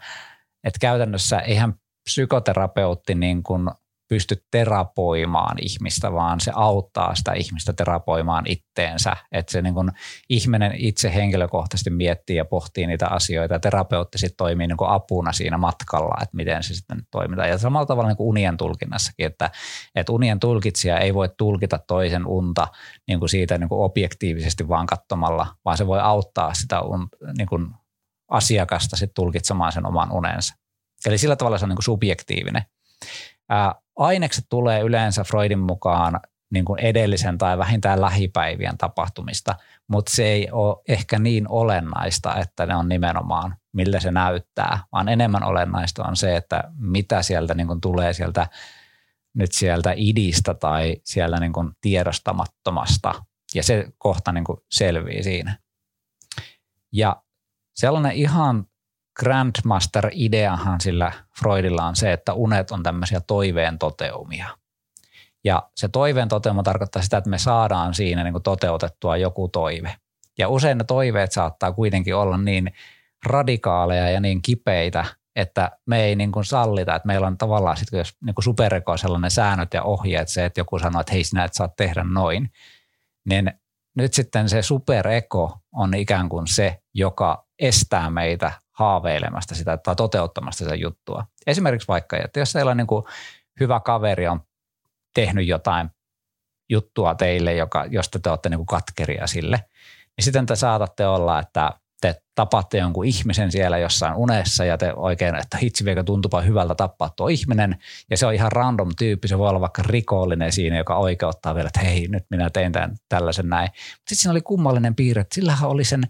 [0.65, 3.71] että käytännössä eihän psykoterapeutti niin kuin–
[4.09, 9.17] pysty terapoimaan ihmistä, vaan se auttaa sitä ihmistä terapoimaan itteensä.
[9.33, 9.93] Että se niin kun
[10.29, 16.23] ihminen itse henkilökohtaisesti miettii ja pohtii niitä asioita terapeutti sitten toimii niin apuna siinä matkalla,
[16.23, 17.49] että miten se sitten toimii.
[17.49, 19.51] Ja samalla tavalla niin unien tulkinnassakin, että,
[19.95, 22.69] että unien tulkitsija ei voi tulkita toisen unta
[23.09, 27.49] niin kuin siitä niin kuin objektiivisesti vaan katsomalla, vaan se voi auttaa sitä un, niin
[27.49, 27.69] kuin
[28.29, 30.55] asiakasta sitten tulkitsemaan sen oman unensa.
[31.07, 32.63] Eli sillä tavalla se on niin kuin subjektiivinen.
[33.49, 39.55] Ää, ainekset tulee yleensä Freudin mukaan niin kuin edellisen tai vähintään lähipäivien tapahtumista,
[39.89, 45.09] mutta se ei ole ehkä niin olennaista, että ne on nimenomaan miltä se näyttää, vaan
[45.09, 48.47] enemmän olennaista on se, että mitä sieltä niin kuin tulee sieltä
[49.35, 53.15] nyt sieltä idistä tai siellä niin kuin tiedostamattomasta.
[53.55, 55.59] Ja se kohta niin kuin selvii siinä.
[56.93, 57.23] Ja
[57.75, 58.65] sellainen ihan
[59.19, 64.47] Grandmaster-ideahan sillä Freudilla on se, että unet on tämmöisiä toiveen toteumia.
[65.45, 69.95] Ja se toiveen toteuma tarkoittaa sitä, että me saadaan siinä niin kuin toteutettua joku toive.
[70.39, 72.73] Ja usein ne toiveet saattaa kuitenkin olla niin
[73.27, 75.05] radikaaleja ja niin kipeitä,
[75.37, 78.97] että me ei niin kuin sallita, että meillä on tavallaan sitten, jos niin kuin supereko
[78.97, 82.53] sellainen säännöt ja ohjeet, se, että joku sanoo, että hei sinä et saa tehdä noin,
[83.25, 83.53] niin
[83.97, 90.65] nyt sitten se supereko on ikään kuin se, joka estää meitä haaveilemasta sitä tai toteuttamasta
[90.65, 91.27] sitä juttua.
[91.47, 93.05] Esimerkiksi vaikka, että jos teillä on niin kuin
[93.61, 94.41] hyvä kaveri on
[95.15, 95.91] tehnyt jotain
[96.69, 99.65] juttua teille, joka, josta te olette niin kuin katkeria sille,
[100.17, 104.93] niin sitten te saatatte olla, että te tapatte jonkun ihmisen siellä jossain unessa ja te
[104.97, 107.79] oikein, että hitsi vielä tuntupa hyvältä tappaa tuo ihminen
[108.11, 111.67] ja se on ihan random tyyppi, se voi olla vaikka rikollinen siinä, joka oikeuttaa vielä,
[111.67, 113.69] että hei nyt minä tein tämän, tällaisen näin.
[113.69, 116.03] Mutta sitten siinä oli kummallinen piirre, että sillähän oli sen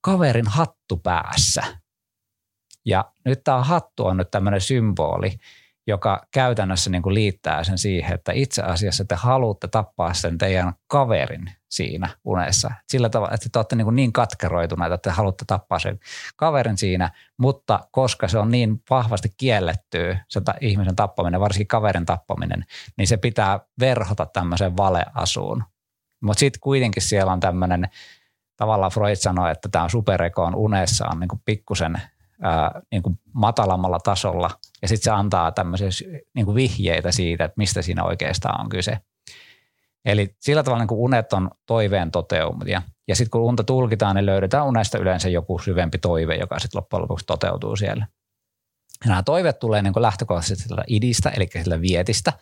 [0.00, 1.79] kaverin hattu päässä.
[2.84, 5.32] Ja nyt tämä hattu on nyt tämmöinen symboli,
[5.86, 10.72] joka käytännössä niin kuin liittää sen siihen, että itse asiassa te haluatte tappaa sen teidän
[10.86, 12.70] kaverin siinä unessa.
[12.88, 15.98] Sillä tavalla, että te olette niin, niin katkeroituneita, että te haluatte tappaa sen
[16.36, 22.64] kaverin siinä, mutta koska se on niin vahvasti kielletty, se ihmisen tappaminen, varsinkin kaverin tappaminen,
[22.98, 25.64] niin se pitää verhota tämmöiseen valeasuun.
[26.22, 27.88] Mutta sitten kuitenkin siellä on tämmöinen,
[28.56, 32.02] tavallaan Freud sanoi, että tämä supereko on unessa on niin pikkusen
[32.42, 34.50] ää, niin kuin matalammalla tasolla
[34.82, 35.88] ja sitten se antaa tämmöisiä
[36.34, 38.98] niin kuin vihjeitä siitä, että mistä siinä oikeastaan on kyse.
[40.04, 42.82] Eli sillä tavalla niin kuin unet on toiveen toteumia.
[43.08, 47.02] Ja sitten kun unta tulkitaan, niin löydetään unesta yleensä joku syvempi toive, joka sitten loppujen
[47.02, 48.06] lopuksi toteutuu siellä.
[49.04, 52.32] Ja nämä toiveet tulee niin kuin lähtökohtaisesti sillä idistä, eli sillä vietistä,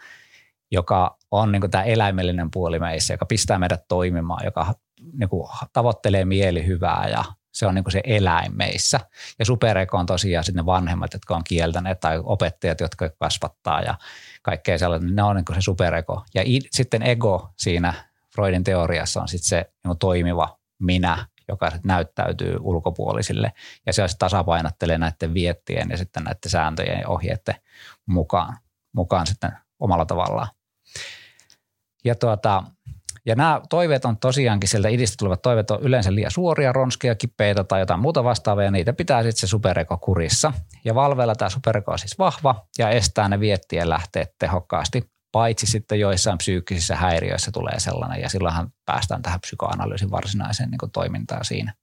[0.70, 4.74] joka on niin kuin tämä eläimellinen puoli meissä, joka pistää meidät toimimaan, joka
[5.12, 7.24] niin kuin tavoittelee mielihyvää ja
[7.58, 9.00] se on niin kuin se eläin meissä.
[9.38, 13.94] Ja supereko on tosiaan sitten ne vanhemmat, jotka on kieltäneet tai opettajat, jotka kasvattaa ja
[14.42, 15.08] kaikkea sellaista.
[15.10, 16.24] Ne on niin kuin se supereko.
[16.34, 17.94] Ja i, sitten ego siinä
[18.34, 23.52] Freudin teoriassa on sitten se niin kuin toimiva minä, joka näyttäytyy ulkopuolisille.
[23.86, 27.54] Ja se tasapainottelee näiden viettien ja sitten näiden sääntöjen ja ohjeiden
[28.06, 28.58] mukaan,
[28.92, 30.48] mukaan sitten omalla tavallaan.
[32.04, 32.62] Ja tuota,
[33.26, 37.64] ja nämä toiveet on tosiaankin sieltä idistä tulevat toiveet on yleensä liian suoria, ronskia, kipeitä
[37.64, 40.52] tai jotain muuta vastaavaa ja niitä pitää sitten se supereko kurissa.
[40.84, 46.00] Ja valveilla tämä supereko on siis vahva ja estää ne viettien lähteet tehokkaasti, paitsi sitten
[46.00, 51.74] joissain psyykkisissä häiriöissä tulee sellainen ja silloinhan päästään tähän psykoanalyysin varsinaiseen niin toimintaan siinä.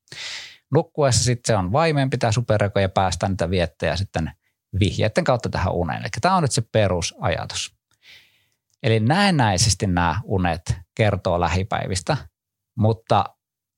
[0.71, 4.31] Nukkuessa sitten se on vaimeen tämä supereko ja päästään niitä viettejä sitten
[4.79, 6.01] vihjeiden kautta tähän uneen.
[6.01, 7.75] Eli tämä on nyt se perusajatus.
[8.83, 12.17] Eli näennäisesti nämä unet kertoo lähipäivistä,
[12.77, 13.25] mutta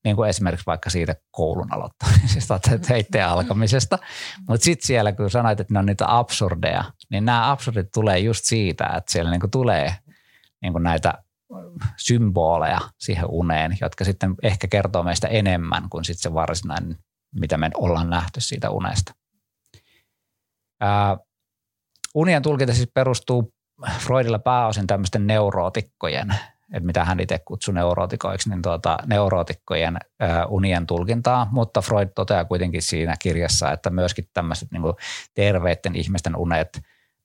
[0.03, 3.99] niin kuin esimerkiksi vaikka siitä koulun aloittamisesta tai heitteen alkamisesta.
[4.49, 8.45] Mutta sitten siellä, kun sanoit, että ne on niitä absurdeja, niin nämä absurdit tulee just
[8.45, 9.95] siitä, että siellä niin kuin tulee
[10.61, 11.13] niin kuin näitä
[11.97, 16.97] symboleja siihen uneen, jotka sitten ehkä kertoo meistä enemmän kuin sitten se varsinainen,
[17.35, 19.13] mitä me ollaan nähty siitä unesta.
[20.79, 21.17] Ää,
[22.15, 23.53] unien tulkinta siis perustuu
[23.99, 26.35] Freudilla pääosin tämmöisten neurootikkojen,
[26.73, 29.97] että mitä hän itse kutsui neurootikoiksi, niin tuota, neurootikkojen
[30.47, 34.83] unien tulkintaa, mutta Freud toteaa kuitenkin siinä kirjassa, että myöskin tämmöiset niin
[35.33, 36.81] terveiden ihmisten unet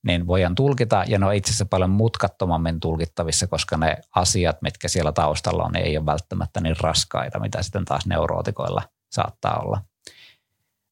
[0.07, 4.89] niin voidaan tulkita ja ne on itse asiassa paljon mutkattomammin tulkittavissa, koska ne asiat, mitkä
[4.89, 9.81] siellä taustalla on, niin ei ole välttämättä niin raskaita, mitä sitten taas neurootikoilla saattaa olla.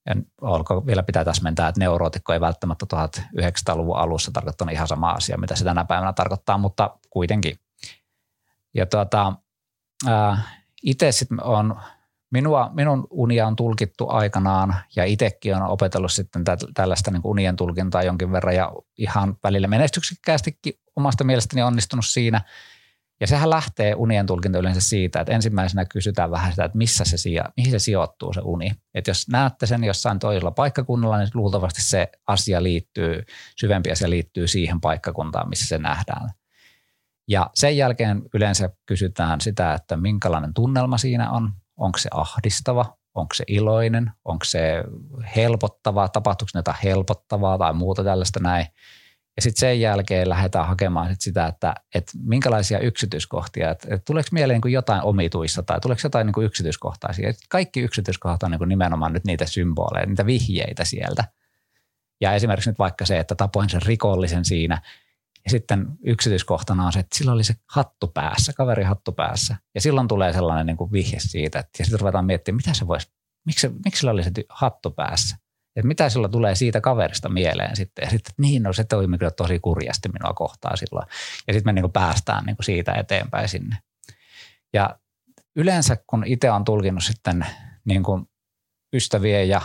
[0.06, 5.38] Ja olko vielä pitää täsmentää, että neurootikko ei välttämättä 1900-luvun alussa tarkoittanut ihan sama asia,
[5.38, 7.56] mitä se tänä päivänä tarkoittaa, mutta kuitenkin.
[8.74, 9.32] Ja tuota,
[10.82, 11.80] itse sitten on,
[12.30, 17.56] minua, minun unia on tulkittu aikanaan ja itsekin on opetellut sitten tä, tällaista niin unien
[17.56, 22.40] tulkintaa jonkin verran ja ihan välillä menestyksekkäästikin omasta mielestäni onnistunut siinä–
[23.20, 27.16] ja sehän lähtee unien tulkinta yleensä siitä, että ensimmäisenä kysytään vähän sitä, että missä se
[27.16, 28.70] sijo, mihin se sijoittuu se uni.
[28.94, 33.22] Että jos näette sen jossain toisella paikkakunnalla, niin luultavasti se asia liittyy,
[33.56, 36.30] syvempi asia liittyy siihen paikkakuntaan, missä se nähdään.
[37.30, 41.52] Ja sen jälkeen yleensä kysytään sitä, että minkälainen tunnelma siinä on.
[41.76, 44.84] Onko se ahdistava, onko se iloinen, onko se
[45.36, 48.66] helpottavaa, tapahtuuko jotain helpottavaa tai muuta tällaista näin.
[49.36, 54.28] Ja sitten sen jälkeen lähdetään hakemaan sit sitä, että, että minkälaisia yksityiskohtia, että, että tuleeko
[54.32, 57.28] mieleen niin jotain omituista tai tuleeko jotain niin yksityiskohtaisia.
[57.28, 61.24] Että kaikki yksityiskohtat on niin nimenomaan nyt niitä symboleja, niitä vihjeitä sieltä.
[62.20, 64.82] Ja esimerkiksi nyt vaikka se, että tapoin sen rikollisen siinä,
[65.44, 69.56] Ja sitten yksityiskohtana on se, että sillä oli se hattu päässä, kaveri hattu päässä.
[69.74, 72.86] Ja silloin tulee sellainen niin kuin vihje siitä, että ja sitten ruvetaan miettimään, mitä se
[72.86, 73.12] voisi,
[73.46, 75.36] miksi, miksi sillä oli se hattu päässä.
[75.76, 78.02] Että mitä sillä tulee siitä kaverista mieleen sitten.
[78.02, 81.06] Ja sitten, niin no se toimi kyllä tosi kurjasti minua kohtaa silloin.
[81.46, 83.76] Ja sitten me niin kuin päästään niin kuin siitä eteenpäin sinne.
[84.72, 84.98] Ja
[85.56, 87.46] yleensä kun itse on tulkinut sitten
[87.84, 88.28] niin kuin
[88.92, 89.60] ystävien ja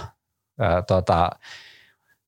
[0.59, 1.29] ää, tota,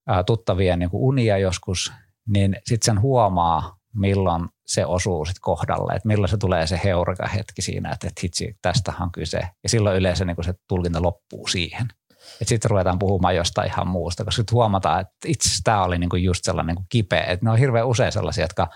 [0.07, 1.93] ää, tuttavien niin kuin unia joskus,
[2.27, 7.27] niin sitten sen huomaa, milloin se osuu sitten kohdalle, että milloin se tulee se heureka
[7.27, 9.39] hetki siinä, että, että hitsi, tästähän on kyse.
[9.63, 11.87] Ja silloin yleensä niin se tulkinta loppuu siihen.
[12.33, 15.97] Että sitten ruvetaan puhumaan jostain ihan muusta, koska sitten huomataan, että itse asiassa tämä oli
[15.97, 17.23] niinku just sellainen niinku kipeä.
[17.23, 18.67] Että ne on hirveän usein sellaisia, jotka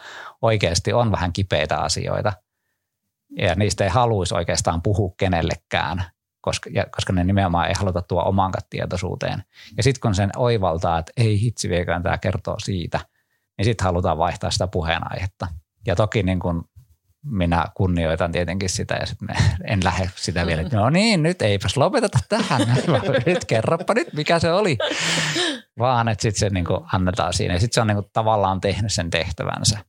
[0.42, 2.34] oikeasti on vähän kipeitä asioita.
[3.38, 6.04] Ja niistä ei haluaisi oikeastaan puhua kenellekään,
[6.42, 9.44] koska, ja, koska ne nimenomaan ei haluta tuo oman tietoisuuteen.
[9.78, 13.00] Ja sitten kun sen oivaltaa, että ei hitsi vieköön tämä kertoo siitä,
[13.62, 15.48] niin sitten halutaan vaihtaa sitä puheenaihetta.
[15.88, 16.64] Ja toki niin kun
[17.26, 19.30] minä kunnioitan tietenkin sitä ja sitten
[19.68, 22.62] en lähde sitä vielä, että no niin, nyt eipäs lopeteta tähän.
[23.26, 24.78] nyt kerropa nyt, mikä se oli.
[25.80, 28.94] Vaan että sitten se niin kuin annetaan siinä ja sitten se on niin tavallaan tehnyt
[28.94, 29.80] sen tehtävänsä.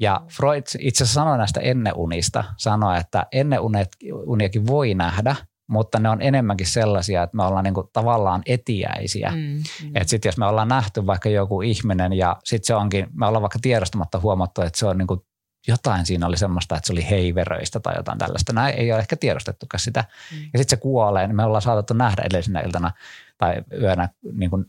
[0.00, 6.22] Ja Freud itse asiassa sanoi näistä enneunista, sanoi, että enneuniakin voi nähdä, mutta ne on
[6.22, 9.30] enemmänkin sellaisia, että me ollaan niin kuin tavallaan etiäisiä.
[9.30, 9.90] Mm, mm.
[9.94, 13.42] Että sitten jos me ollaan nähty vaikka joku ihminen ja sitten se onkin, me ollaan
[13.42, 15.20] vaikka tiedostamatta huomattu, että se on niin kuin
[15.68, 18.52] jotain siinä oli semmoista, että se oli heiveröistä tai jotain tällaista.
[18.52, 20.04] Näin ei ole ehkä tiedostettukaan sitä.
[20.32, 20.38] Mm.
[20.52, 22.90] Ja sitten se kuolee, niin me ollaan saatettu nähdä edellisenä iltana
[23.38, 24.64] tai yönä niin kuin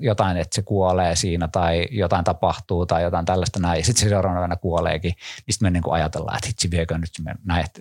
[0.00, 3.78] jotain, että se kuolee siinä tai jotain tapahtuu tai jotain tällaista näin.
[3.78, 5.12] Ja sitten se seuraavana kuoleekin.
[5.12, 7.34] Niin sitten me niin kuin ajatellaan, että hitsi viekö nyt me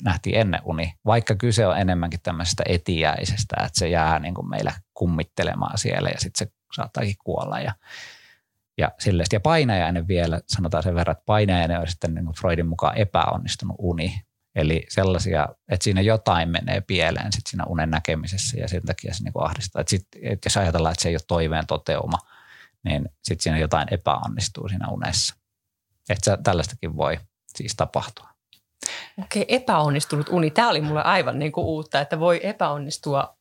[0.03, 0.93] nähtiin ennen uni.
[1.05, 6.19] Vaikka kyse on enemmänkin tämmöisestä etiäisestä, että se jää niin kuin meillä kummittelemaan siellä ja
[6.19, 7.59] sitten se saattaakin kuolla.
[7.59, 7.73] Ja
[8.77, 9.35] ja, sillestä.
[9.35, 14.21] ja painajainen vielä, sanotaan sen verran, että painajainen on sitten niin Freudin mukaan epäonnistunut uni.
[14.55, 19.23] Eli sellaisia, että siinä jotain menee pieleen sit siinä unen näkemisessä ja sen takia se
[19.23, 19.79] niin ahdistaa.
[19.79, 22.17] Että sit, että jos ajatellaan, että se ei ole toiveen toteuma,
[22.83, 25.35] niin sitten siinä jotain epäonnistuu siinä unessa.
[26.09, 27.19] Että tällaistakin voi
[27.55, 28.27] siis tapahtua.
[29.23, 30.51] Okei, epäonnistunut uni.
[30.51, 33.37] Tämä oli mulle aivan niin kuin uutta, että voi epäonnistua,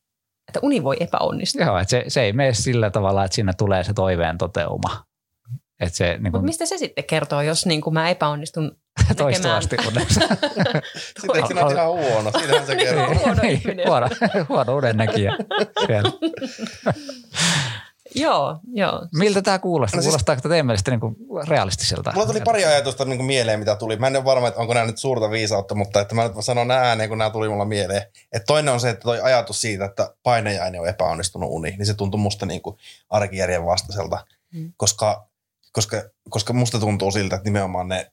[0.47, 1.65] että uni voi epäonnistua.
[1.65, 5.05] Joo, että se, se ei mene sillä tavalla, että siinä tulee se toiveen toteuma,
[5.79, 6.41] et se, niin kun...
[6.41, 8.77] Mut mistä se sitten kertoo, jos niin mä epäonnistun
[9.17, 10.21] Toistuvasti unessa.
[11.19, 12.31] Sitten eikö ole ihan huono?
[12.39, 13.15] Siitähän se kertoo.
[13.15, 14.07] huono niin, huono,
[14.49, 15.31] huono unennäkijä
[18.15, 19.07] Joo, joo.
[19.13, 19.97] Miltä tämä kuulostaa?
[19.97, 21.15] No siis, Kuulostaako tämä teidän mielestä niin
[21.47, 22.11] realistiselta?
[22.13, 23.95] Mulla tuli pari ajatusta niin kuin mieleen, mitä tuli.
[23.97, 26.67] Mä en ole varma, että onko nämä nyt suurta viisautta, mutta että mä nyt sanon
[26.67, 28.01] nämä ääneen, kun nämä tuli mulla mieleen.
[28.31, 31.93] Että toinen on se, että toi ajatus siitä, että painejainen on epäonnistunut uni, niin se
[31.93, 32.77] tuntui musta niin kuin
[33.09, 34.25] arkijärjen vastaiselta.
[34.53, 34.73] Hmm.
[34.77, 35.27] Koska
[35.75, 38.11] koska, koska musta tuntuu siltä, että nimenomaan ne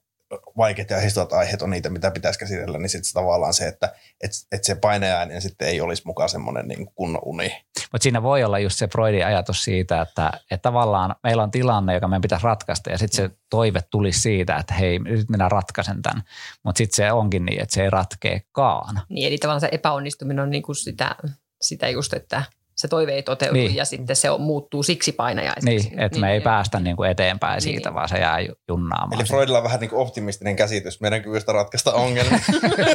[0.57, 4.31] vaikeat ja historiat aiheet on niitä, mitä pitäisi käsitellä, niin sitten tavallaan se, että et,
[4.51, 7.65] et se painajainen sitten ei olisi mukaan semmoinen niin kunnon uni.
[7.91, 11.93] Mutta siinä voi olla just se Freudin ajatus siitä, että, että tavallaan meillä on tilanne,
[11.93, 16.01] joka meidän pitäisi ratkaista ja sitten se toive tulisi siitä, että hei, nyt minä ratkaisen
[16.01, 16.23] tämän.
[16.63, 19.01] Mutta sitten se onkin niin, että se ei ratkeekaan.
[19.09, 21.15] Niin, eli tavallaan se epäonnistuminen on niin kuin sitä,
[21.61, 22.43] sitä just, että
[22.83, 23.75] se toive ei toteudu niin.
[23.75, 25.89] ja sitten se on, muuttuu siksi painajaiseksi.
[25.89, 28.37] Niin, että niin, me ei niin, päästä niin kuin eteenpäin niin, siitä, vaan se jää
[28.67, 29.19] junnaamaan.
[29.21, 32.39] Eli Freudilla on vähän niin kuin optimistinen käsitys meidän kyvystä ratkaista ongelmia.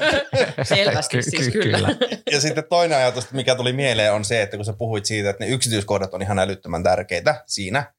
[0.63, 1.77] Selvästi siis kyllä.
[1.77, 1.89] kyllä.
[2.33, 5.45] Ja sitten toinen ajatus, mikä tuli mieleen on se, että kun sä puhuit siitä, että
[5.45, 7.93] ne yksityiskohdat on ihan älyttömän tärkeitä siinä,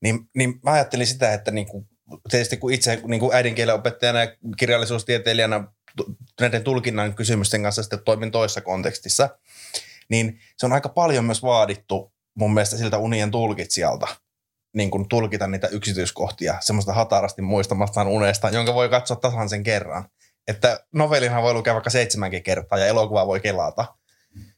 [0.00, 1.88] niin, niin mä ajattelin sitä, että niin kuin,
[2.30, 5.64] tietysti kun itse niin kuin äidinkielen opettajana ja kirjallisuustieteilijänä
[6.40, 9.28] näiden tulkinnan kysymysten kanssa sitten toimin toisessa kontekstissa–
[10.08, 14.06] niin se on aika paljon myös vaadittu mun mielestä siltä unien tulkitsijalta
[14.76, 20.04] niin kuin tulkita niitä yksityiskohtia semmoista hatarasti muistamastaan unesta, jonka voi katsoa tasan sen kerran.
[20.48, 23.94] Että novellinhan voi lukea vaikka seitsemänkin kertaa ja elokuva voi kelata,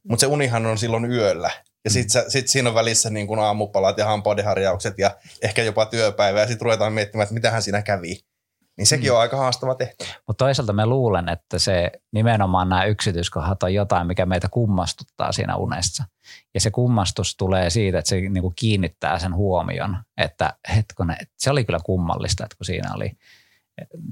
[0.08, 1.50] mutta se unihan on silloin yöllä.
[1.84, 6.40] Ja sitten sit siinä on välissä niin kuin aamupalat ja hampaudenharjaukset ja ehkä jopa työpäivä
[6.40, 8.20] ja sitten ruvetaan miettimään, että mitähän siinä kävi.
[8.78, 9.14] Niin sekin mm.
[9.14, 10.10] on aika haastava tehtävä.
[10.26, 15.56] Mutta toisaalta me luulen, että se nimenomaan nämä yksityiskohdat on jotain, mikä meitä kummastuttaa siinä
[15.56, 16.04] unessa.
[16.54, 21.64] Ja se kummastus tulee siitä, että se niinku kiinnittää sen huomion, että hetkonen, se oli
[21.64, 23.12] kyllä kummallista, että kun siinä oli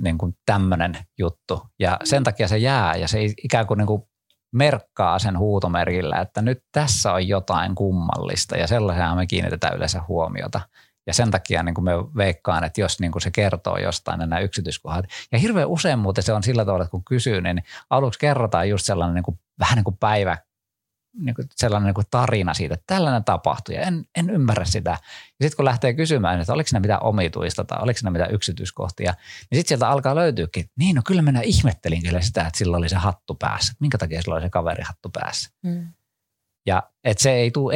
[0.03, 1.63] niin kuin tämmöinen juttu.
[1.79, 4.03] Ja sen takia se jää ja se ikään kuin, niin kuin
[4.53, 10.61] merkkaa sen huutomerkillä, että nyt tässä on jotain kummallista ja sellaisena me kiinnitetään yleensä huomiota.
[11.07, 14.39] Ja sen takia niin kuin me veikkaan, että jos niin kuin se kertoo jostain nämä
[14.39, 15.05] yksityiskohdat.
[15.33, 18.85] Ja hirveän usein muuten se on sillä tavalla, että kun kysyy, niin aluksi kerrotaan just
[18.85, 20.39] sellainen niin kuin, vähän niin kuin päivä
[21.19, 24.91] niin kuin sellainen niin kuin tarina siitä, että tällainen tapahtui ja en, en ymmärrä sitä.
[24.91, 24.97] Ja
[25.41, 29.15] sitten kun lähtee kysymään, että oliko siinä mitään omituista tai oliko siinä mitään yksityiskohtia,
[29.51, 32.89] niin sitten sieltä alkaa löytyykin, niin no kyllä minä ihmettelin kyllä sitä, että sillä oli
[32.89, 33.73] se hattu päässä.
[33.81, 35.51] Minkä takia sillä oli se kaveri hattu päässä?
[35.63, 35.89] Mm.
[36.67, 37.75] Ja että se ei tule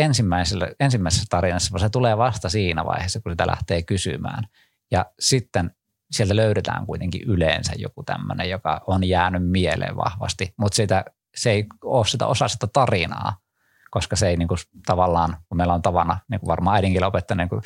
[0.80, 4.45] ensimmäisessä tarinassa, vaan se tulee vasta siinä vaiheessa, kun sitä lähtee kysymään.
[4.91, 5.70] Ja sitten
[6.11, 11.05] sieltä löydetään kuitenkin yleensä joku tämmöinen, joka on jäänyt mieleen vahvasti, mutta sitä,
[11.37, 13.37] se ei ole sitä osa sitä tarinaa,
[13.91, 17.37] koska se ei niin kuin, tavallaan, kun meillä on tavana, niin kuin varmaan äidinkin opettaja,
[17.37, 17.62] niin kuin,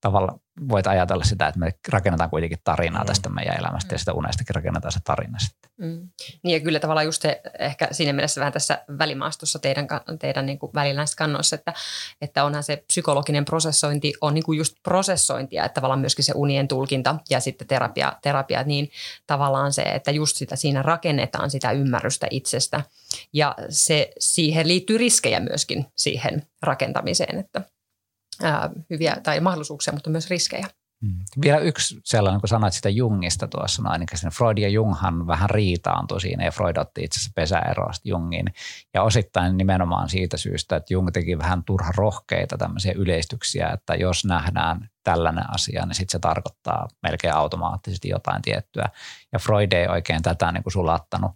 [0.00, 0.38] tavalla
[0.68, 3.06] voit ajatella sitä, että me rakennetaan kuitenkin tarinaa mm.
[3.06, 3.94] tästä meidän elämästä mm.
[3.94, 5.70] ja sitä unestakin rakennetaan se tarina sitten.
[5.78, 6.08] Mm.
[6.42, 9.86] Niin ja kyllä tavallaan just se ehkä siinä mielessä vähän tässä välimaastossa teidän,
[10.18, 11.72] teidän niin kuin välillä näissä kannoissa, että,
[12.20, 16.68] että onhan se psykologinen prosessointi on niin kuin just prosessointia, että tavallaan myöskin se unien
[16.68, 18.90] tulkinta ja sitten terapia, terapia niin
[19.26, 22.82] tavallaan se, että just sitä siinä rakennetaan sitä ymmärrystä itsestä
[23.32, 27.62] ja se, siihen liittyy riskejä myöskin siihen rakentamiseen, että
[28.42, 30.66] ää, hyviä tai mahdollisuuksia, mutta myös riskejä.
[31.02, 31.18] Mm.
[31.42, 35.50] Vielä yksi sellainen, kun sanoit sitä Jungista tuossa, no ainakin sen Freud ja Junghan vähän
[35.50, 38.46] riitaantui siinä ja Freud otti itse asiassa pesäeroa Jungiin.
[38.94, 44.24] Ja osittain nimenomaan siitä syystä, että Jung teki vähän turha rohkeita tämmöisiä yleistyksiä, että jos
[44.24, 48.88] nähdään tällainen asia, niin sitten se tarkoittaa melkein automaattisesti jotain tiettyä.
[49.32, 51.32] Ja Freud ei oikein tätä niin kuin sulattanut.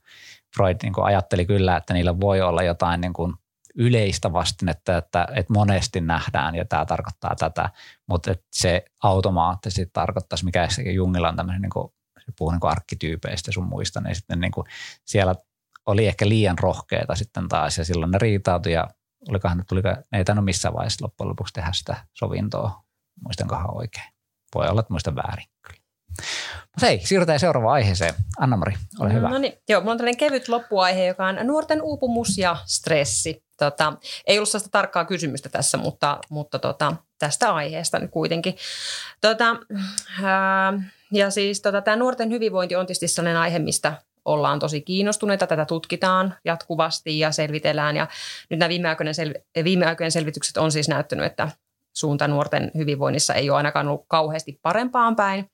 [0.57, 3.35] Freud niin kuin ajatteli kyllä, että niillä voi olla jotain niin kuin
[3.77, 7.71] yleistä vastinetta, että, että monesti nähdään ja tämä tarkoittaa tätä,
[8.09, 12.71] mutta että se automaattisesti tarkoittaisi, mikä Jungilla on tämmöinen, niin kuin, se puhuu niin kuin
[12.71, 14.67] arkkityypeistä sun muista, niin sitten niin kuin
[15.05, 15.35] siellä
[15.87, 18.89] oli ehkä liian rohkeita sitten taas ja silloin ne riitautui ja
[19.29, 22.83] olikohan, tuliko, ei tainnut missään vaiheessa loppujen lopuksi tehdä sitä sovintoa,
[23.25, 24.13] muistankohan oikein.
[24.55, 25.81] Voi olla, että muistan väärin kyllä.
[26.63, 28.15] Mutta hei, siirrytään seuraavaan aiheeseen.
[28.39, 29.29] Anna-Mari, ole hyvä.
[29.29, 33.46] No niin, joo, mulla on tällainen kevyt loppuaihe, joka on nuorten uupumus ja stressi.
[33.57, 33.93] Tota,
[34.27, 38.57] ei ollut sellaista tarkkaa kysymystä tässä, mutta, mutta tota, tästä aiheesta nyt kuitenkin.
[39.21, 39.57] Tota,
[40.23, 40.73] ää,
[41.13, 43.93] ja siis tota, tämä nuorten hyvinvointi on tietysti sellainen aihe, mistä
[44.25, 45.47] ollaan tosi kiinnostuneita.
[45.47, 47.97] Tätä tutkitaan jatkuvasti ja selvitellään.
[47.97, 48.07] Ja
[48.51, 51.49] nyt nämä viime aikojen, sel- viime aikojen selvitykset on siis näyttänyt, että
[51.97, 55.51] suunta nuorten hyvinvoinnissa ei ole ainakaan ollut kauheasti parempaan päin.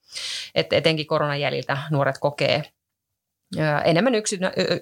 [0.54, 2.62] Että etenkin koronan jäljiltä nuoret kokee
[3.84, 4.12] enemmän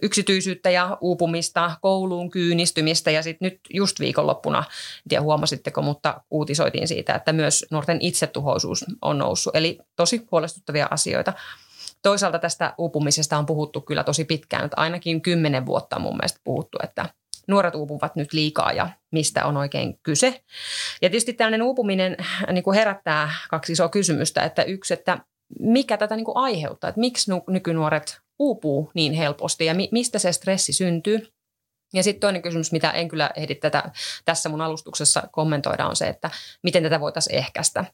[0.03, 6.89] yksityisyyttä ja uupumista, kouluun kyynistymistä ja sitten nyt just viikonloppuna, en tiedä huomasitteko, mutta uutisoitiin
[6.89, 9.57] siitä, että myös nuorten itsetuhoisuus on noussut.
[9.57, 11.33] Eli tosi huolestuttavia asioita.
[12.03, 16.41] Toisaalta tästä uupumisesta on puhuttu kyllä tosi pitkään, että ainakin kymmenen vuotta on mun mielestä
[16.45, 17.09] puhuttu, että
[17.49, 20.27] nuoret uupuvat nyt liikaa ja mistä on oikein kyse.
[21.03, 22.17] Ja tietysti tällainen uupuminen
[22.53, 25.19] niin kuin herättää kaksi isoa kysymystä, että yksi, että
[25.61, 30.33] mikä tätä niin kuin aiheuttaa, että miksi nykynuoret uupuu niin helposti ja mi- mistä se
[30.33, 31.27] stressi syntyy.
[31.93, 33.91] Ja sitten toinen kysymys, mitä en kyllä ehdi tätä,
[34.25, 36.31] tässä mun alustuksessa kommentoida, on se, että
[36.63, 37.85] miten tätä voitaisiin ehkäistä.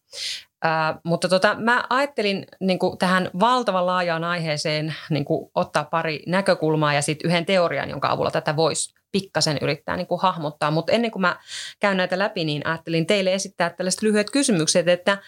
[0.62, 5.24] Ää, mutta tota, mä ajattelin niin tähän valtavan laajaan aiheeseen niin
[5.55, 10.70] ottaa pari näkökulmaa ja sitten yhden teorian, jonka avulla tätä voisi pikkasen yrittää niin hahmottaa.
[10.70, 11.36] Mutta ennen kuin mä
[11.80, 15.18] käyn näitä läpi, niin ajattelin teille esittää tällaiset lyhyet kysymykset, että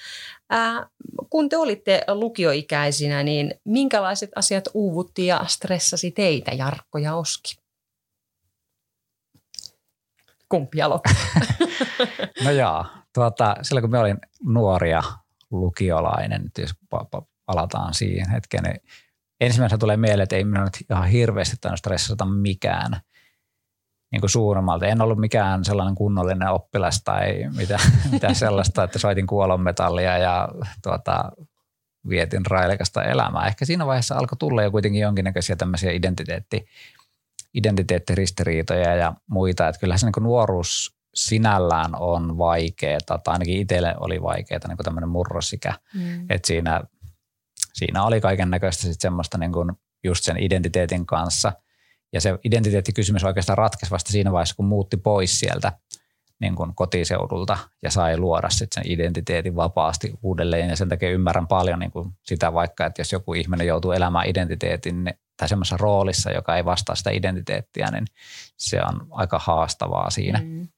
[0.51, 0.87] ää,
[1.31, 7.59] kun te olitte lukioikäisinä, niin minkälaiset asiat uuvutti ja stressasi teitä, Jarkko ja Oski?
[10.49, 11.15] Kumpi aloittaa?
[12.45, 15.03] no joo, tuota, silloin kun me olin nuoria
[15.51, 16.71] lukiolainen, nyt jos
[17.47, 18.81] palataan siihen hetkeen, niin
[19.41, 23.01] ensimmäisenä tulee mieleen, että ei minä nyt ihan hirveästi tainnut stressata mikään
[24.13, 24.87] niin kuin suuremmalta.
[24.87, 27.79] En ollut mikään sellainen kunnollinen oppilas tai mitä,
[28.13, 30.49] mitä sellaista, että soitin kuolonmetallia ja
[30.83, 31.33] tuota,
[32.09, 33.47] vietin railekasta elämää.
[33.47, 36.67] Ehkä siinä vaiheessa alkoi tulla jo kuitenkin jonkinnäköisiä tämmöisiä identiteetti,
[37.55, 39.69] identiteettiristiriitoja ja muita.
[39.69, 45.09] Että kyllähän se niin nuoruus sinällään on vaikeaa, tai ainakin itselle oli vaikeaa niin tämmöinen
[45.09, 45.73] murrosikä.
[45.95, 46.27] Mm.
[46.31, 46.83] Että siinä,
[47.73, 49.73] siinä oli kaiken näköistä sitten semmoista niin kuin
[50.05, 51.53] just sen identiteetin kanssa–
[52.13, 55.73] ja se identiteettikysymys oikeastaan ratkesi vasta siinä vaiheessa, kun muutti pois sieltä
[56.41, 60.71] niin kuin kotiseudulta ja sai luoda sitten sen identiteetin vapaasti uudelleen.
[60.71, 64.29] Ja sen takia ymmärrän paljon niin kuin sitä vaikka, että jos joku ihminen joutuu elämään
[64.29, 68.05] identiteetin niin, tai semmoisessa roolissa, joka ei vastaa sitä identiteettiä, niin
[68.57, 70.41] se on aika haastavaa siinä.
[70.45, 70.69] Mm.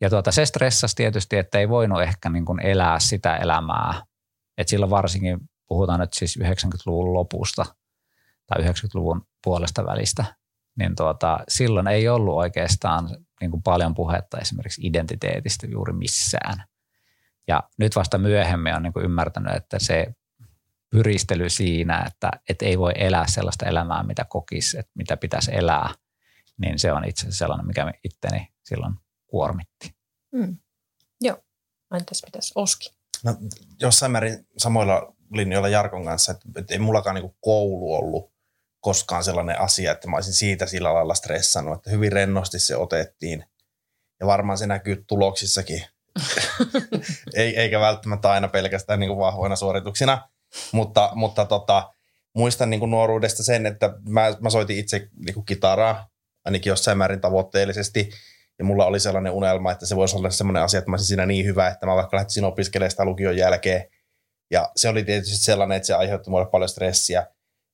[0.00, 4.02] Ja tuota, se stressasi tietysti, että ei voinut ehkä niin kuin elää sitä elämää.
[4.58, 7.66] Et silloin varsinkin puhutaan nyt siis 90-luvun lopusta
[8.46, 10.24] tai 90-luvun puolesta välistä,
[10.78, 13.08] niin tuota, silloin ei ollut oikeastaan
[13.40, 16.64] niin kuin paljon puhetta esimerkiksi identiteetistä juuri missään.
[17.48, 20.06] Ja nyt vasta myöhemmin on niin kuin ymmärtänyt, että se
[20.90, 25.94] pyristely siinä, että, että ei voi elää sellaista elämää, mitä kokisi, että mitä pitäisi elää,
[26.58, 28.94] niin se on itse asiassa sellainen, mikä itteni silloin
[29.26, 29.94] kuormitti.
[30.32, 30.56] Mm.
[31.20, 31.38] Joo.
[31.94, 32.90] Entäs mitäs Oski?
[33.24, 33.36] No,
[33.80, 38.33] jossain määrin samoilla linjoilla Jarkon kanssa, että, että ei mullakaan niin koulu ollut
[38.84, 43.44] koskaan sellainen asia, että mä olisin siitä sillä lailla stressannut, että hyvin rennosti se otettiin.
[44.20, 45.84] Ja varmaan se näkyy tuloksissakin,
[47.34, 50.28] eikä välttämättä aina pelkästään niin kuin vahvoina suorituksina.
[50.72, 51.92] Mutta, mutta tota,
[52.34, 56.08] muistan niin kuin nuoruudesta sen, että mä, mä soitin itse niin kuin kitaraa,
[56.44, 58.10] ainakin jossain määrin tavoitteellisesti.
[58.58, 61.26] Ja mulla oli sellainen unelma, että se voisi olla sellainen asia, että mä olisin siinä
[61.26, 63.84] niin hyvä, että mä vaikka lähtisin opiskelemaan sitä lukion jälkeen.
[64.50, 67.26] Ja se oli tietysti sellainen, että se aiheutti mulle paljon stressiä.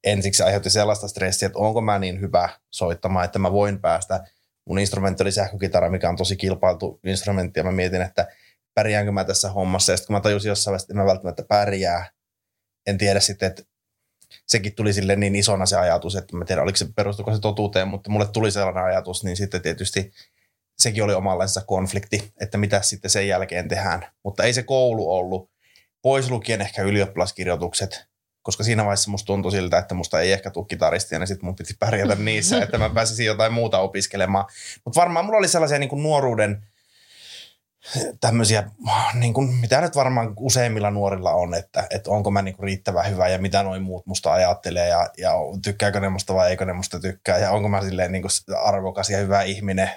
[0.05, 4.25] Ensiksi aiheutti sellaista stressiä, että onko mä niin hyvä soittamaan, että mä voin päästä.
[4.67, 8.29] Mun instrumentti oli sähkökitara, mikä on tosi kilpailtu instrumentti, ja mä mietin, että
[8.75, 9.93] pärjäänkö mä tässä hommassa.
[9.93, 12.11] Ja sitten kun mä tajusin jossain vaiheessa, että mä välttämättä pärjää,
[12.87, 13.63] en tiedä sitten, että
[14.47, 17.89] sekin tuli sille niin isona se ajatus, että mä tiedän, oliko se perustuko se totuuteen,
[17.89, 20.13] mutta mulle tuli sellainen ajatus, niin sitten tietysti
[20.79, 24.07] sekin oli omanlaisessa konflikti, että mitä sitten sen jälkeen tehdään.
[24.25, 25.51] Mutta ei se koulu ollut,
[26.03, 28.10] pois lukien ehkä ylioppilaskirjoitukset,
[28.43, 31.57] koska siinä vaiheessa musta tuntui siltä, että musta ei ehkä tule kitaristia, niin sitten mun
[31.57, 34.45] piti pärjätä niissä, että mä pääsisin jotain muuta opiskelemaan.
[34.85, 36.67] Mutta varmaan mulla oli sellaisia niin kuin nuoruuden
[38.21, 38.71] tämmöisiä,
[39.15, 43.11] niin kuin, mitä nyt varmaan useimmilla nuorilla on, että, että onko mä niin kuin riittävän
[43.11, 45.33] hyvä ja mitä noin muut musta ajattelee ja, ja
[45.65, 49.11] tykkääkö ne musta vai eikö ne musta tykkää ja onko mä silleen niin kuin arvokas
[49.11, 49.91] ja hyvä ihminen.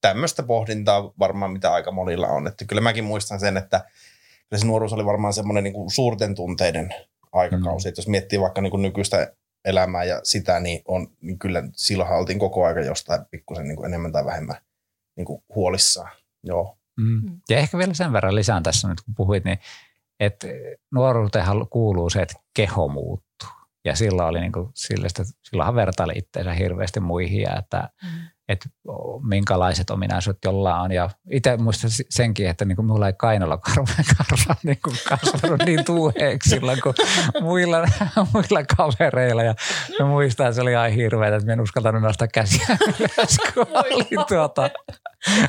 [0.00, 2.46] Tämmöistä pohdintaa varmaan mitä aika monilla on.
[2.46, 3.78] Että kyllä mäkin muistan sen, että
[4.48, 6.94] kyllä se nuoruus oli varmaan semmoinen niin kuin suurten tunteiden
[7.32, 7.86] aikakausi.
[7.86, 7.88] Mm.
[7.88, 9.32] Että jos miettii vaikka niin kuin nykyistä
[9.64, 13.86] elämää ja sitä, niin, on, niin kyllä silloin oltiin koko aika jostain pikkusen niin kuin
[13.86, 14.56] enemmän tai vähemmän
[15.16, 16.10] niin kuin huolissaan.
[16.44, 16.78] Joo.
[17.00, 17.30] Mm.
[17.30, 17.40] mm.
[17.48, 19.58] Ja ehkä vielä sen verran lisään tässä nyt, kun puhuit, niin
[20.20, 20.46] että
[20.94, 23.48] nuoruuteen kuuluu se, että keho muuttuu.
[23.84, 28.08] Ja silloin oli niin kuin, sillestä, silloinhan vertaili itseensä hirveästi muihin, ja että, mm.
[28.48, 28.68] Että
[29.22, 30.92] minkälaiset ominaisuudet jollain on.
[30.92, 35.62] Ja itse muistan senkin, että niin kuin mulla ei kainalla karva, karva niin kuin kasvanut
[35.66, 36.94] niin tuuheeksi silloin kuin
[37.40, 37.78] muilla,
[38.32, 39.42] muilla kavereilla.
[39.42, 39.54] Ja
[39.98, 42.66] mä muistan, että se oli ihan hirveä, että mä en uskaltanut nostaa käsiä
[43.00, 44.70] ylös, kun oli tuota,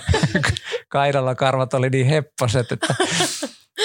[0.90, 2.96] kaidalla karvat oli niin hepposet, että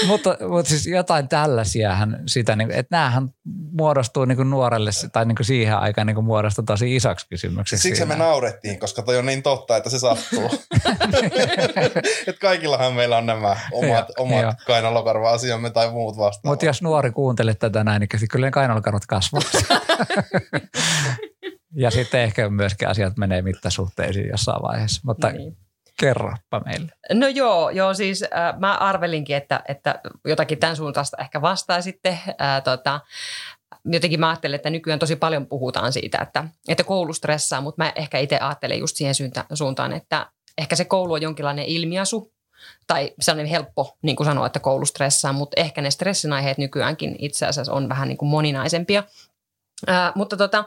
[0.06, 3.28] mutta, mutta siis jotain tällaisiahan sitä, niin että näähän
[3.72, 7.82] muodostuu niin kuin nuorelle tai niin kuin siihen aikaan niin kuin muodostuu tosi isoksi kysymykseksi.
[7.82, 10.46] Siksi me naurettiin, koska toi on niin totta, että se sattuu.
[12.26, 16.52] että kaikillahan meillä on nämä omat, omat kainalokarva-asiamme tai muut vastaavat.
[16.52, 19.42] Mutta jos nuori kuuntelee tätä näin, niin kyllä ne kainalokarvat kasvaa.
[21.74, 25.00] ja sitten ehkä myöskin asiat menee mittasuhteisiin jossain vaiheessa.
[25.04, 25.56] Mutta niin
[26.00, 26.92] Kerropa meille.
[27.12, 32.08] No joo, joo siis äh, mä arvelinkin, että, että jotakin tämän suuntaista ehkä vastaisitte.
[32.28, 33.00] Äh, tota,
[33.84, 37.92] jotenkin mä ajattelen, että nykyään tosi paljon puhutaan siitä, että, että koulu stressaa, mutta mä
[37.96, 39.14] ehkä itse ajattelen just siihen
[39.54, 40.26] suuntaan, että
[40.58, 42.32] ehkä se koulu on jonkinlainen ilmiasu,
[42.86, 47.16] tai sellainen helppo niin kuin sanoa, että koulu stressaa, mutta ehkä ne stressin aiheet nykyäänkin
[47.18, 49.04] itse asiassa on vähän niin kuin moninaisempia.
[49.86, 50.64] Ää, mutta tota,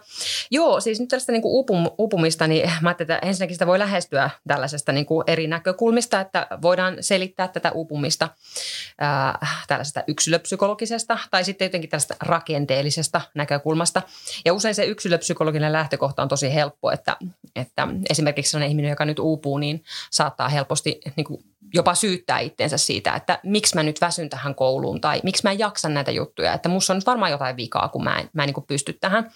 [0.52, 3.80] joo, siis nyt tällaista niin kuin upum, upumista, niin mä ajattelin, että ensinnäkin sitä voi
[3.80, 8.30] lähestyä tällaisesta niin kuin eri näkökulmista, että voidaan selittää tätä upumista
[9.00, 14.02] ää, tällaisesta yksilöpsykologisesta tai sitten jotenkin tällaista rakenteellisesta näkökulmasta.
[14.46, 17.18] Ja usein se yksilöpsykologinen lähtökohta on tosi helppo, että,
[17.56, 21.44] että esimerkiksi sellainen ihminen, joka nyt uupuu, niin saattaa helposti niin kuin
[21.74, 25.60] jopa syyttää itteensä siitä, että miksi mä nyt väsyn tähän kouluun tai miksi mä en
[25.60, 28.48] jaksa näitä juttuja, että musta on nyt varmaan jotain vikaa, kun mä en, mä en
[28.48, 29.32] niin pysty tähän.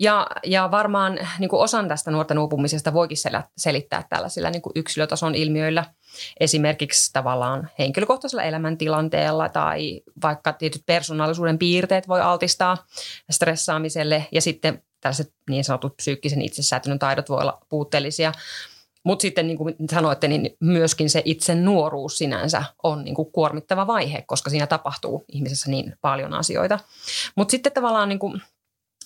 [0.00, 3.18] Ja, ja varmaan niin kuin osan tästä nuorten uupumisesta voikin
[3.56, 5.84] selittää tällaisilla niin kuin yksilötason ilmiöillä,
[6.40, 12.86] esimerkiksi tavallaan henkilökohtaisella elämäntilanteella tai vaikka tietyt persoonallisuuden piirteet voi altistaa
[13.30, 18.32] stressaamiselle ja sitten tällaiset niin sanotut psyykkisen itsesäätelyn taidot voi olla puutteellisia.
[19.04, 23.86] Mutta sitten niin kuin sanoitte, niin myöskin se itse nuoruus sinänsä on niin kuin kuormittava
[23.86, 26.78] vaihe, koska siinä tapahtuu ihmisessä niin paljon asioita.
[27.36, 28.42] Mutta sitten tavallaan niin kuin,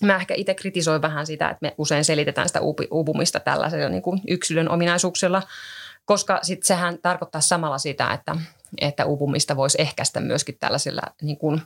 [0.03, 4.21] mä ehkä itse kritisoin vähän sitä, että me usein selitetään sitä uupumista tällaisella niin kuin
[4.27, 5.41] yksilön ominaisuuksilla,
[6.05, 8.35] koska sitten sehän tarkoittaa samalla sitä, että,
[8.81, 11.61] että uupumista voisi ehkäistä myöskin tällaisilla niin kuin,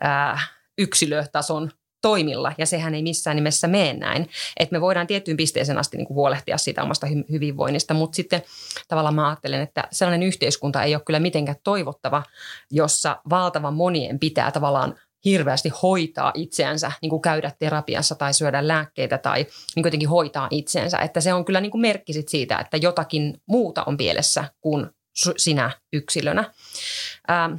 [0.00, 0.38] ää,
[0.78, 1.70] yksilötason
[2.06, 4.28] toimilla, ja sehän ei missään nimessä mene näin.
[4.56, 8.42] Että me voidaan tiettyyn pisteeseen asti niin kuin huolehtia siitä omasta hyvinvoinnista, mutta sitten
[8.88, 12.22] tavallaan mä ajattelen, että sellainen yhteiskunta ei ole kyllä mitenkään toivottava,
[12.70, 14.94] jossa valtavan monien pitää tavallaan
[15.24, 19.46] hirveästi hoitaa itseänsä, niin kuin käydä terapiassa tai syödä lääkkeitä tai
[19.76, 20.98] niin jotenkin hoitaa itseänsä.
[20.98, 24.86] Että se on kyllä niin kuin merkki sit siitä, että jotakin muuta on pielessä kuin
[25.36, 26.52] sinä yksilönä.
[27.30, 27.54] Ähm,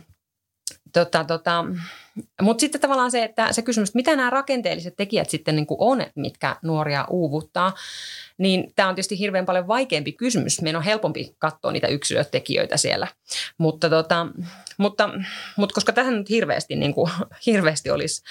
[0.94, 1.66] tota, tota,
[2.42, 5.78] mutta sitten tavallaan se, että se kysymys, että mitä nämä rakenteelliset tekijät sitten niin kuin
[5.82, 7.74] on, mitkä nuoria uuvuttaa,
[8.38, 10.62] niin tämä on tietysti hirveän paljon vaikeampi kysymys.
[10.62, 13.08] Meidän on helpompi katsoa niitä yksilötekijöitä siellä.
[13.58, 14.28] Mutta, tota,
[14.78, 15.10] mutta,
[15.58, 17.12] mutta koska tähän nyt hirveästi, niin kuin,
[17.46, 18.24] hirveästi olisi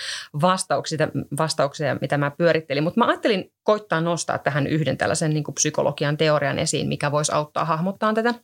[0.42, 5.54] vastauksia, vastauksia, mitä mä pyörittelin, mutta mä ajattelin koittaa nostaa tähän yhden tällaisen niin kuin
[5.54, 8.34] psykologian teorian esiin, mikä voisi auttaa hahmottaa tätä.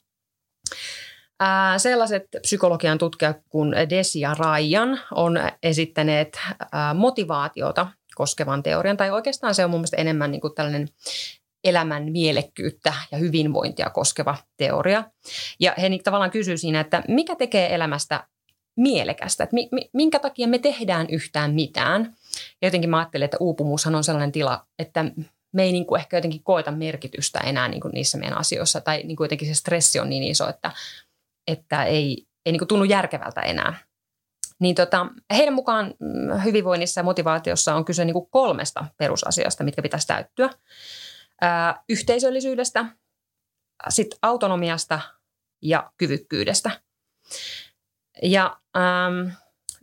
[1.77, 6.41] Sellaiset psykologian tutkijat kuin Desi ja Ryan on esittäneet
[6.95, 10.89] motivaatiota koskevan teorian, tai oikeastaan se on mun mielestä enemmän niin kuin tällainen
[11.65, 15.05] elämän mielekkyyttä ja hyvinvointia koskeva teoria.
[15.61, 18.27] Ja he niin tavallaan kysyy siinä, että mikä tekee elämästä
[18.77, 19.57] mielekästä, että
[19.93, 22.17] minkä takia me tehdään yhtään mitään.
[22.63, 25.05] Ja jotenkin mä ajattelen, että uupumushan on sellainen tila, että
[25.53, 29.03] me ei niin kuin ehkä jotenkin koeta merkitystä enää niin kuin niissä meidän asioissa, tai
[29.05, 30.71] niin kuin jotenkin se stressi on niin iso, että,
[31.47, 33.75] että ei, ei niin tunnu järkevältä enää.
[34.61, 40.07] Niin tota, heidän mukaan mm, hyvinvoinnissa ja motivaatiossa on kyse niin kolmesta perusasiasta, mitkä pitäisi
[40.07, 40.51] täyttyä
[41.41, 42.87] ää, yhteisöllisyydestä,
[43.89, 45.01] sitten autonomiasta
[45.63, 46.71] ja kyvykkyydestä.
[48.23, 49.31] Ja ähm,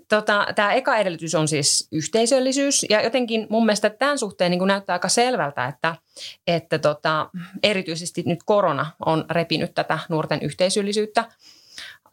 [0.10, 4.94] tota, tämä eka edellytys on siis yhteisöllisyys ja jotenkin mun mielestä tämän suhteen niin näyttää
[4.94, 5.96] aika selvältä, että,
[6.48, 7.30] että tota,
[7.64, 11.26] erityisesti nyt korona on repinyt tätä nuorten yhteisöllisyyttä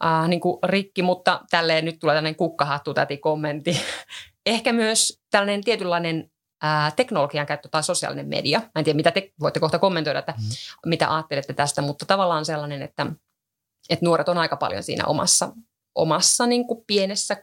[0.05, 3.81] äh, niin kuin rikki, mutta tälleen nyt tulee tällainen kukkahattu täti kommentti.
[4.45, 6.31] Ehkä myös tällainen tietynlainen
[6.61, 8.59] ää, teknologian käyttö tai sosiaalinen media.
[8.59, 10.43] Mä en tiedä, mitä te voitte kohta kommentoida, että mm.
[10.89, 13.05] mitä ajattelette tästä, mutta tavallaan sellainen, että,
[13.89, 15.51] että nuoret on aika paljon siinä omassa,
[15.95, 17.37] omassa niin kuin pienessä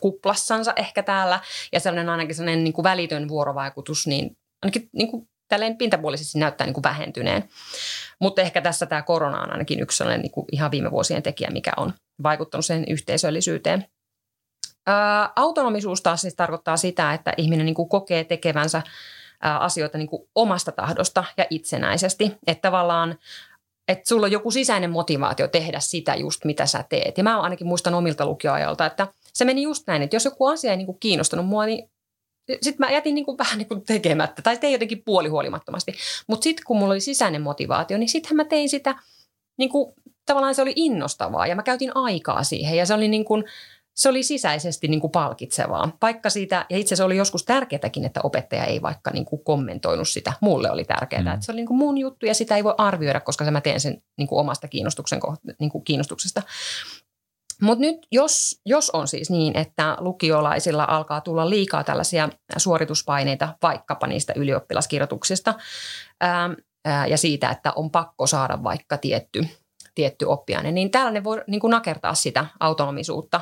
[0.00, 1.40] kuplassansa ehkä täällä
[1.72, 6.66] ja sellainen ainakin sellainen niin kuin välitön vuorovaikutus, niin ainakin niin kuin tälleen pintapuolisesti näyttää
[6.66, 7.48] niin kuin vähentyneen.
[8.20, 11.50] Mutta ehkä tässä tämä korona on ainakin yksi sellainen niin kuin ihan viime vuosien tekijä,
[11.50, 11.92] mikä on
[12.22, 13.86] vaikuttanut sen yhteisöllisyyteen.
[14.86, 18.82] Ää, autonomisuus taas siis tarkoittaa sitä, että ihminen niin kuin kokee tekevänsä
[19.42, 22.36] ää, asioita niin kuin omasta tahdosta ja itsenäisesti.
[22.46, 23.18] Että tavallaan
[23.88, 27.18] että sulla on joku sisäinen motivaatio tehdä sitä just, mitä sä teet.
[27.18, 29.06] Ja mä ainakin muistan omilta lukioajalta, että
[29.36, 31.90] se meni just näin, että jos joku asia ei niin kuin kiinnostanut mua, niin
[32.62, 35.94] sitten mä jätin niin kuin vähän niin kuin tekemättä tai tein jotenkin puolihuolimattomasti.
[36.26, 38.94] Mutta sitten kun mulla oli sisäinen motivaatio, niin sittenhän mä tein sitä,
[39.58, 39.94] niin kuin,
[40.26, 43.44] tavallaan se oli innostavaa ja mä käytin aikaa siihen ja se oli niin kuin,
[43.96, 45.96] se oli sisäisesti niin kuin palkitsevaa.
[46.02, 50.08] Vaikka siitä, ja itse asiassa oli joskus tärkeätäkin, että opettaja ei vaikka niin kuin kommentoinut
[50.08, 50.32] sitä.
[50.40, 51.28] Mulle oli tärkeää, mm.
[51.28, 53.80] että se oli niin kuin mun juttu ja sitä ei voi arvioida, koska mä teen
[53.80, 55.20] sen niin kuin omasta kiinnostuksen,
[55.60, 56.42] niin kuin kiinnostuksesta.
[57.62, 64.06] Mutta nyt jos, jos on siis niin, että lukiolaisilla alkaa tulla liikaa tällaisia suorituspaineita vaikkapa
[64.06, 65.54] niistä ylioppilaskirjoituksista
[66.20, 66.50] ää,
[66.84, 69.48] ää, ja siitä, että on pakko saada vaikka tietty
[69.96, 73.40] tietty oppiaine, niin tällainen voi niin nakertaa sitä autonomisuutta.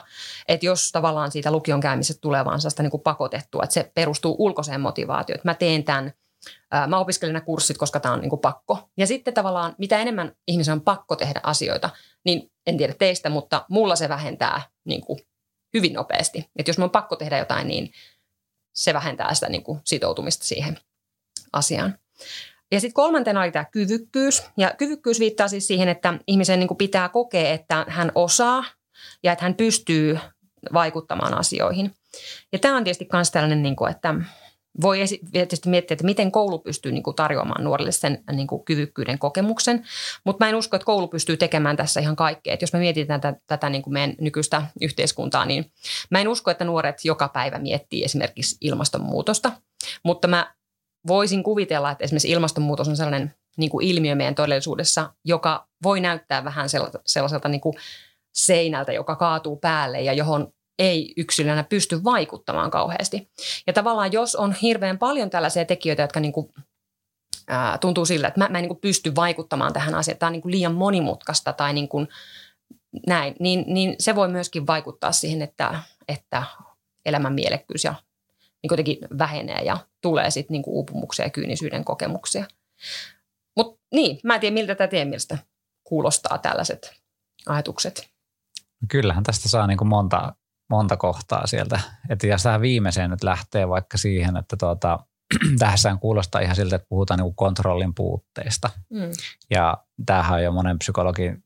[0.49, 4.81] Että jos tavallaan siitä lukion käymisestä tulee vaan sellaista niin pakotettua, että se perustuu ulkoiseen
[4.81, 6.12] motivaatioon, että mä teen tämän,
[6.89, 8.89] mä opiskelen nämä kurssit, koska tämä on niin pakko.
[8.97, 11.91] Ja sitten tavallaan mitä enemmän ihmisen on pakko tehdä asioita,
[12.25, 15.19] niin en tiedä teistä, mutta mulla se vähentää niin kuin
[15.75, 16.51] hyvin nopeasti.
[16.57, 17.93] Että jos mun on pakko tehdä jotain, niin
[18.73, 20.79] se vähentää sitä niin kuin sitoutumista siihen
[21.53, 21.99] asiaan.
[22.73, 24.43] Ja sitten kolmantena oli tämä kyvykkyys.
[24.57, 28.65] Ja kyvykkyys viittaa siis siihen, että ihmisen niin kuin pitää kokea, että hän osaa
[29.23, 30.19] ja että hän pystyy
[30.73, 31.95] vaikuttamaan asioihin.
[32.53, 34.15] Ja tämä on tietysti myös tällainen, niin kuin, että
[34.81, 34.99] voi
[35.33, 39.85] tietysti miettiä, että miten koulu pystyy niin kuin tarjoamaan nuorille sen niin kuin kyvykkyyden kokemuksen,
[40.25, 42.55] mutta mä en usko, että koulu pystyy tekemään tässä ihan kaikkea.
[42.55, 45.72] Et jos me mietitään tätä, tätä niin kuin meidän nykyistä yhteiskuntaa, niin
[46.11, 49.53] mä en usko, että nuoret joka päivä miettii esimerkiksi ilmastonmuutosta,
[50.03, 50.55] mutta mä
[51.07, 56.45] voisin kuvitella, että esimerkiksi ilmastonmuutos on sellainen niin kuin ilmiö meidän todellisuudessa, joka voi näyttää
[56.45, 57.75] vähän sellaiselta, sellaiselta niin kuin
[58.35, 63.31] seinältä, joka kaatuu päälle ja johon ei yksilönä pysty vaikuttamaan kauheasti.
[63.66, 66.53] Ja tavallaan jos on hirveän paljon tällaisia tekijöitä, jotka niin kuin,
[67.49, 70.33] ää, tuntuu sillä, että mä, mä en niin kuin pysty vaikuttamaan tähän asiaan, tämä on
[70.33, 72.09] niin kuin liian monimutkaista tai niin kuin
[73.07, 76.43] näin, niin, niin se voi myöskin vaikuttaa siihen, että, että
[77.07, 77.95] elämän mielekkyys ja
[78.62, 82.45] niin kuitenkin vähenee ja tulee sitten niin uupumuksia ja kyynisyyden kokemuksia.
[83.57, 85.39] Mutta niin, mä en tiedä miltä tämä teidän mielestä
[85.85, 86.93] kuulostaa tällaiset
[87.47, 88.09] ajatukset.
[88.89, 90.35] Kyllähän tästä saa niin kuin monta,
[90.75, 91.81] monta kohtaa sieltä.
[92.09, 94.99] Että jos tämä viimeiseen nyt lähtee vaikka siihen, että tuota,
[95.59, 98.70] tähän kuulostaa ihan siltä, että puhutaan niin kontrollin puutteista.
[98.91, 99.11] Mm.
[99.51, 101.45] Ja tämähän on jo monen psykologin,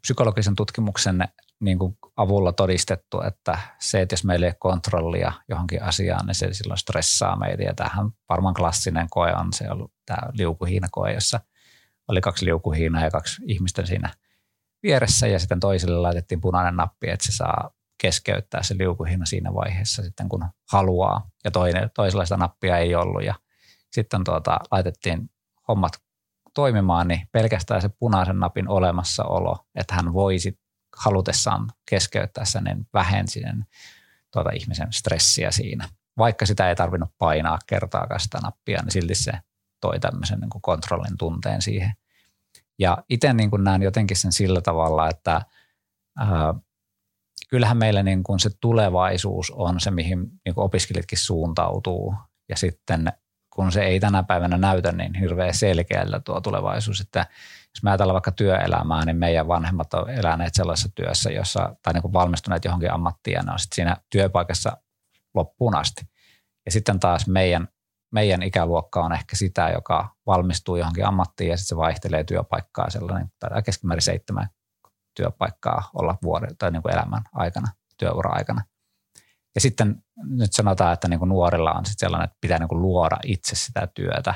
[0.00, 1.28] psykologisen tutkimuksen
[1.60, 6.34] niin kuin avulla todistettu, että se, että jos meillä ei ole kontrollia johonkin asiaan, niin
[6.34, 7.62] se silloin stressaa meitä.
[7.62, 11.40] Ja tämähän varmaan klassinen koe on se ollut tämä liukuhiinakoe, jossa
[12.08, 14.10] oli kaksi liukuhiinaa ja kaksi ihmistä siinä
[14.82, 17.70] vieressä ja sitten toiselle laitettiin punainen nappi, että se saa
[18.02, 21.30] keskeyttää se liukuhina siinä vaiheessa sitten, kun haluaa.
[21.44, 23.24] Ja toinen, toisenlaista nappia ei ollut.
[23.24, 23.34] Ja
[23.92, 25.30] sitten tuota, laitettiin
[25.68, 25.92] hommat
[26.54, 30.58] toimimaan, niin pelkästään se punaisen napin olemassaolo, että hän voisi
[30.96, 33.66] halutessaan keskeyttää sen, niin vähensi sen
[34.32, 35.88] tuota ihmisen stressiä siinä.
[36.18, 39.32] Vaikka sitä ei tarvinnut painaa kertaakaan sitä nappia, niin silti se
[39.80, 41.92] toi tämmöisen niin kuin kontrollin tunteen siihen.
[42.78, 45.42] Ja itse niin kuin näen jotenkin sen sillä tavalla, että
[46.18, 46.54] ää,
[47.52, 52.14] kyllähän meillä niin kuin se tulevaisuus on se, mihin niin kuin opiskelijatkin suuntautuu.
[52.48, 53.12] Ja sitten
[53.54, 57.26] kun se ei tänä päivänä näytä niin hirveän selkeältä tuo tulevaisuus, että
[57.74, 62.02] jos mä ajatellaan vaikka työelämää, niin meidän vanhemmat on eläneet sellaisessa työssä, jossa, tai niin
[62.02, 64.76] kuin valmistuneet johonkin ammattiin, ja ne on sitten siinä työpaikassa
[65.34, 66.02] loppuun asti.
[66.66, 67.68] Ja sitten taas meidän,
[68.12, 73.28] meidän ikäluokka on ehkä sitä, joka valmistuu johonkin ammattiin ja sitten se vaihtelee työpaikkaa sellainen,
[73.38, 74.48] tai keskimäärin seitsemän
[75.14, 78.64] työpaikkaa olla vuoden tai niin kuin elämän aikana, työura-aikana.
[79.54, 82.82] Ja sitten nyt sanotaan, että niin kuin nuorilla on sitten sellainen, että pitää niin kuin
[82.82, 84.34] luoda itse sitä työtä,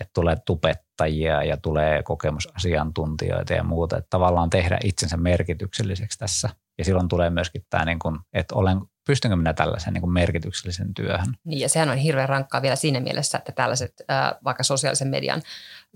[0.00, 6.50] että tulee tupettajia ja tulee kokemusasiantuntijoita ja muuta, että tavallaan tehdä itsensä merkitykselliseksi tässä.
[6.78, 10.94] Ja silloin tulee myöskin tämä, niin kuin, että olen, pystynkö minä tällaisen niin kuin merkityksellisen
[10.94, 11.34] työhön.
[11.44, 14.02] Niin ja sehän on hirveän rankkaa vielä siinä mielessä, että tällaiset
[14.44, 15.42] vaikka sosiaalisen median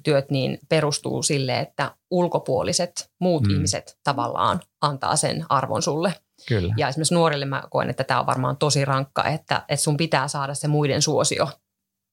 [0.03, 3.55] työt niin perustuu sille, että ulkopuoliset muut mm.
[3.55, 6.15] ihmiset tavallaan antaa sen arvon sulle–
[6.49, 6.75] Kyllä.
[6.77, 10.29] Ja esimerkiksi nuorille mä koen, että tämä on varmaan tosi rankka, että, että sun pitää
[10.29, 11.49] saada se muiden suosio.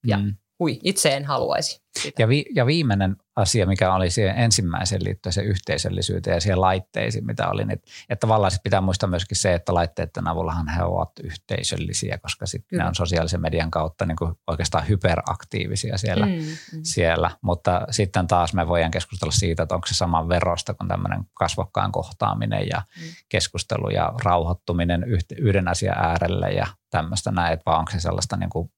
[0.07, 0.35] Ja mm.
[0.59, 1.85] Hui, itse en haluaisi.
[1.99, 2.21] Sitä.
[2.21, 7.25] Ja, vi, ja viimeinen asia, mikä oli siihen ensimmäiseen liittyen se yhteisöllisyyteen ja siihen laitteisiin,
[7.25, 7.79] mitä oli, niin,
[8.09, 12.79] että tavallaan sit pitää muistaa myöskin se, että laitteiden avullahan he ovat yhteisöllisiä, koska sitten
[12.79, 16.79] ne on sosiaalisen median kautta niin kuin oikeastaan hyperaktiivisia siellä, mm, mm.
[16.83, 17.31] siellä.
[17.41, 21.91] Mutta sitten taas me voidaan keskustella siitä, että onko se saman verosta kuin tämmöinen kasvokkaan
[21.91, 23.03] kohtaaminen ja mm.
[23.29, 25.05] keskustelu ja rauhoittuminen
[25.37, 28.71] yhden asian äärelle ja tämmöistä näin, vai onko se sellaista niin kuin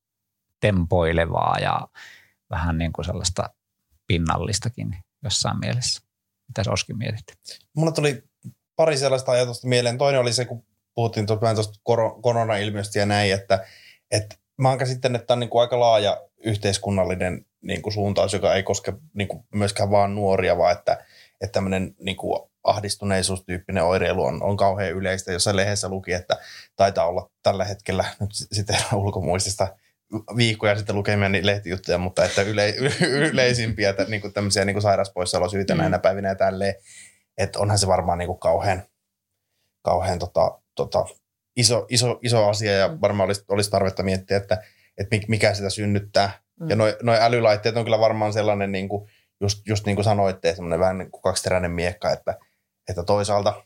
[0.59, 1.87] tempoilevaa ja
[2.49, 3.49] vähän niin kuin sellaista
[4.07, 6.01] pinnallistakin jossain mielessä.
[6.47, 7.25] Mitä Oskin mietit?
[7.73, 8.23] Mulla tuli
[8.75, 9.97] pari sellaista ajatusta mieleen.
[9.97, 10.63] Toinen oli se, kun
[10.95, 11.79] puhuttiin tuosta
[12.21, 13.65] koronailmiöstä ja näin, että,
[14.11, 18.33] että mä oon käsittänyt, että tämä on niin kuin aika laaja yhteiskunnallinen niin kuin suuntaus,
[18.33, 21.05] joka ei koske niin kuin myöskään vaan nuoria, vaan että,
[21.41, 25.31] että tämmöinen niin kuin ahdistuneisuustyyppinen oireilu on, on kauhean yleistä.
[25.31, 26.37] Jossain lehdessä luki, että
[26.75, 29.67] taitaa olla tällä hetkellä, nyt sitten ulkomuistista–
[30.37, 32.75] viikkoja sitten lukemia niin lehtijuttuja, mutta että yle,
[33.31, 35.77] yleisimpiä että, niin kuin tämmöisiä niin kuin sairauspoissaolosyitä mm.
[35.77, 36.75] näinä päivinä ja tälleen,
[37.37, 38.83] että onhan se varmaan niin kuin kauhean,
[39.81, 41.05] kauhean tota, tota,
[41.55, 42.97] iso, iso, iso asia ja mm.
[43.01, 44.63] varmaan olisi, olisi tarvetta miettiä, että,
[44.97, 46.31] että mikä sitä synnyttää.
[46.59, 46.69] Mm.
[46.69, 49.09] Ja noin noi älylaitteet on kyllä varmaan sellainen, niin kuin,
[49.41, 52.37] just, just niin kuin sanoitte, semmoinen vähän niin kuin kaksiteräinen miekka, että,
[52.89, 53.63] että toisaalta,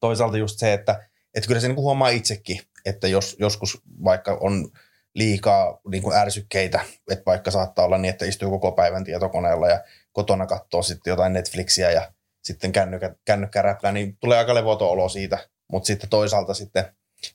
[0.00, 4.38] toisaalta just se, että, että kyllä se niin kuin huomaa itsekin, että jos joskus vaikka
[4.40, 4.70] on
[5.16, 9.84] liikaa niin kuin ärsykkeitä, että vaikka saattaa olla niin, että istuu koko päivän tietokoneella ja
[10.12, 12.12] kotona katsoo sitten jotain Netflixiä ja
[12.44, 15.38] sitten kännykkä, kännykkä räppää, niin tulee aika levoton olo siitä.
[15.72, 16.84] Mutta sitten toisaalta sitten,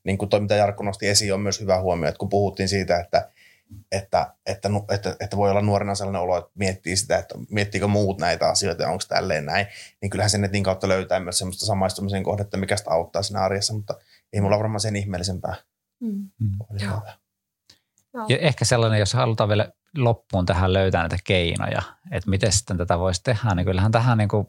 [0.03, 2.99] niin kuin toi mitä Jarkko nosti esiin, on myös hyvä huomio, että kun puhuttiin siitä,
[2.99, 3.31] että,
[3.91, 8.19] että, että, että, että voi olla nuorena sellainen olo, että miettii sitä, että miettiikö muut
[8.19, 9.67] näitä asioita ja onko tälleen näin,
[10.01, 13.73] niin kyllähän sen netin kautta löytää myös semmoista samaistumisen kohdetta, mikä sitä auttaa siinä arjessa,
[13.73, 13.95] mutta
[14.33, 15.55] ei mulla varmaan sen ihmeellisempää.
[15.99, 16.29] Mm.
[18.29, 21.81] Ja ehkä sellainen, jos halutaan vielä loppuun tähän löytää näitä keinoja,
[22.11, 24.47] että miten sitten tätä voisi tehdä, niin kyllähän tähän niin kuin,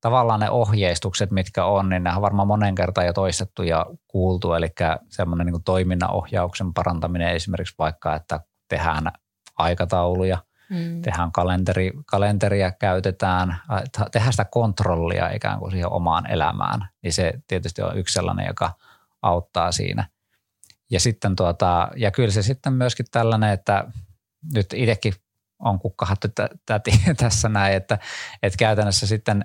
[0.00, 4.52] tavallaan ne ohjeistukset, mitkä on, niin ne on varmaan monen kertaan jo toistettu ja kuultu,
[4.52, 4.68] eli
[5.08, 9.12] semmoinen niin toiminnan ohjauksen parantaminen esimerkiksi vaikka, että tehdään
[9.58, 10.38] aikatauluja,
[10.70, 11.02] mm.
[11.02, 13.56] tehdään kalenteri, kalenteria käytetään,
[14.12, 18.72] tehdään sitä kontrollia ikään kuin siihen omaan elämään, niin se tietysti on yksi sellainen, joka
[19.22, 20.08] auttaa siinä.
[20.92, 23.84] Ja sitten tuota, ja kyllä se sitten myöskin tällainen, että
[24.54, 25.12] nyt itsekin
[25.58, 26.28] on kukkahattu
[26.66, 27.98] täti tässä näin, että,
[28.42, 29.44] että käytännössä sitten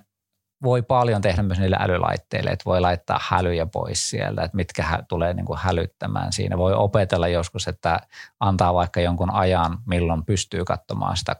[0.64, 5.04] voi paljon tehdä myös niille älylaitteille, että voi laittaa hälyjä pois sieltä, että mitkä hä,
[5.10, 6.58] tulee niin kuin hälyttämään siinä.
[6.58, 8.00] Voi opetella joskus, että
[8.39, 11.36] antaa vaikka jonkun ajan, milloin pystyy katsomaan sitä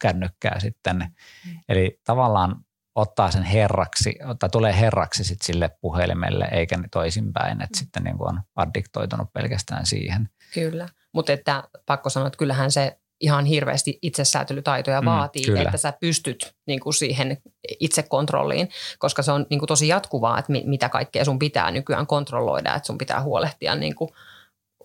[0.00, 0.96] kännykkää sitten.
[0.96, 1.58] Mm.
[1.68, 2.64] Eli tavallaan
[2.98, 7.78] ottaa sen herraksi, tai tulee herraksi sit sille puhelimelle, eikä toisinpäin, että mm.
[7.78, 10.28] sitten niin kuin on addiktoitunut pelkästään siihen.
[10.54, 15.62] Kyllä, mutta että pakko sanoa, että kyllähän se ihan hirveästi itsesäätelytaitoja mm, vaatii, kyllä.
[15.62, 17.36] että sä pystyt niin kuin siihen
[17.80, 18.68] itsekontrolliin,
[18.98, 22.86] koska se on niin kuin tosi jatkuvaa, että mitä kaikkea sun pitää nykyään kontrolloida, että
[22.86, 24.10] sun pitää huolehtia niin kuin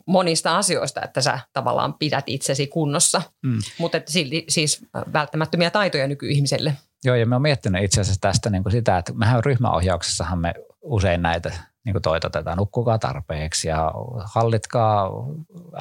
[0.06, 3.60] monista asioista, että sä tavallaan pidät itsesi kunnossa, mm.
[3.78, 6.74] mutta silti siis välttämättömiä taitoja nykyihmiselle.
[7.04, 10.54] Joo, ja me on miettinyt itse asiassa tästä niin kuin sitä, että mehän ryhmäohjauksessahan me
[10.82, 11.52] usein näitä
[11.86, 13.92] niin kuin toitotetaan, nukkukaa tarpeeksi ja
[14.34, 15.10] hallitkaa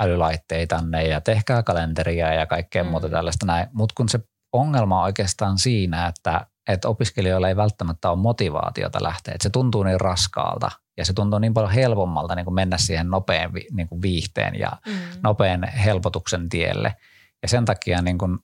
[0.00, 2.90] älylaitteitanne ja tehkää kalenteria ja kaikkea mm.
[2.90, 3.66] muuta tällaista näin.
[3.72, 4.20] Mutta kun se
[4.52, 9.34] ongelma on oikeastaan siinä, että, että opiskelijoilla ei välttämättä ole motivaatiota lähteä.
[9.34, 13.10] Että se tuntuu niin raskaalta ja se tuntuu niin paljon helpommalta niin kuin mennä siihen
[13.10, 14.92] nopean niin kuin viihteen ja mm.
[15.22, 16.96] nopean helpotuksen tielle.
[17.42, 18.38] Ja sen takia niin kuin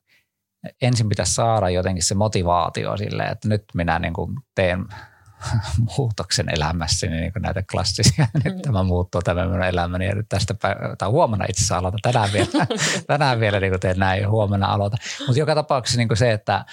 [0.82, 4.84] ensin pitäisi saada jotenkin se motivaatio sille, että nyt minä niin kuin teen
[5.98, 10.54] muutoksen elämässäni, niin kuin näitä klassisia, nyt tämä muuttuu tämä minun elämäni ja nyt tästä
[10.54, 12.66] päivä, tai huomenna itse asiassa aloitan, tänään vielä,
[13.06, 14.98] tänään vielä niin kuin teen näin ja huomenna aloitan.
[15.26, 16.64] Mutta joka tapauksessa niin kuin se, että,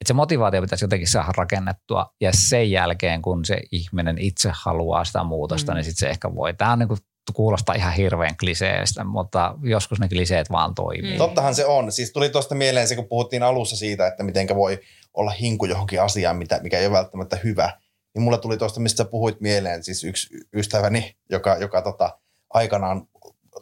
[0.00, 5.04] että se motivaatio pitäisi jotenkin saada rakennettua ja sen jälkeen, kun se ihminen itse haluaa
[5.04, 5.76] sitä muutosta, mm.
[5.76, 6.54] niin sitten se ehkä voi.
[6.54, 7.00] Tämä on niin kuin
[7.34, 11.12] kuulostaa ihan hirveän kliseestä, mutta joskus ne kliseet vaan toimii.
[11.12, 11.18] Mm.
[11.18, 11.92] Tottahan se on.
[11.92, 14.80] Siis tuli tuosta mieleen se, kun puhuttiin alussa siitä, että miten voi
[15.14, 17.72] olla hinku johonkin asiaan, mikä ei ole välttämättä hyvä
[18.14, 22.18] niin mulla tuli tuosta, mistä puhuit mieleen, siis yksi ystäväni, joka, joka tota,
[22.50, 23.06] aikanaan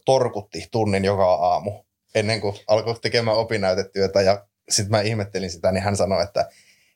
[0.05, 1.85] torkutti tunnin joka aamu
[2.15, 6.49] ennen kuin alkoi tekemään opinnäytetyötä ja sitten mä ihmettelin sitä, niin hän sanoi, että,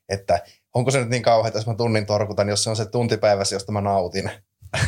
[0.09, 0.39] että
[0.73, 3.71] onko se nyt niin kauheaa, jos mä tunnin torkutan, jos se on se tuntipäivässä, josta
[3.71, 4.31] mä nautin.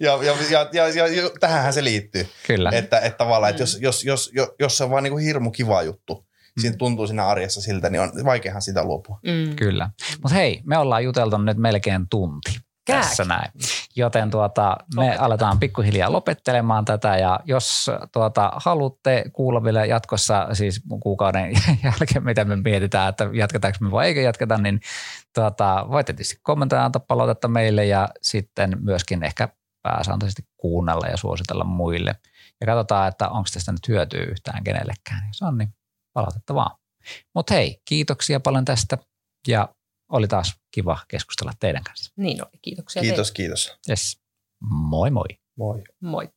[0.00, 2.26] ja, ja, ja, ja, ja, ja tähänhän se liittyy.
[2.46, 2.70] Kyllä.
[2.72, 5.50] Että, että tavallaan, että jos, jos, jos, jos, jos se on vaan niin kuin hirmu
[5.50, 6.26] kiva juttu,
[6.60, 9.20] siinä tuntuu siinä arjessa siltä, niin on vaikeahan sitä luopua.
[9.24, 9.56] Mm.
[9.56, 9.90] Kyllä.
[10.22, 12.50] Mutta hei, me ollaan juteltu nyt melkein tunti.
[12.86, 13.02] Kääk.
[13.04, 13.52] tässä näin.
[13.96, 15.26] Joten tuota, me Lopetetaan.
[15.26, 21.52] aletaan pikkuhiljaa lopettelemaan tätä ja jos tuota, haluatte kuulla vielä jatkossa siis kuukauden
[21.84, 24.80] jälkeen, mitä me mietitään, että jatketaanko me vai eikö jatketa, niin
[25.34, 29.48] tuota, voitte tietysti kommentoida, antaa palautetta meille ja sitten myöskin ehkä
[29.82, 32.14] pääsääntöisesti kuunnella ja suositella muille.
[32.60, 35.22] Ja katsotaan, että onko tästä nyt hyötyä yhtään kenellekään.
[35.26, 35.74] Jos on, niin
[36.12, 36.76] palautetta vaan.
[37.34, 38.98] Mutta hei, kiitoksia paljon tästä
[39.48, 39.68] ja
[40.10, 42.12] oli taas kiva keskustella teidän kanssa.
[42.16, 43.36] Niin oli, kiitoksia Kiitos, teille.
[43.36, 43.78] kiitos.
[43.88, 44.20] Yes.
[44.60, 45.26] Moi moi.
[45.56, 45.82] Moi.
[46.00, 46.28] Moi.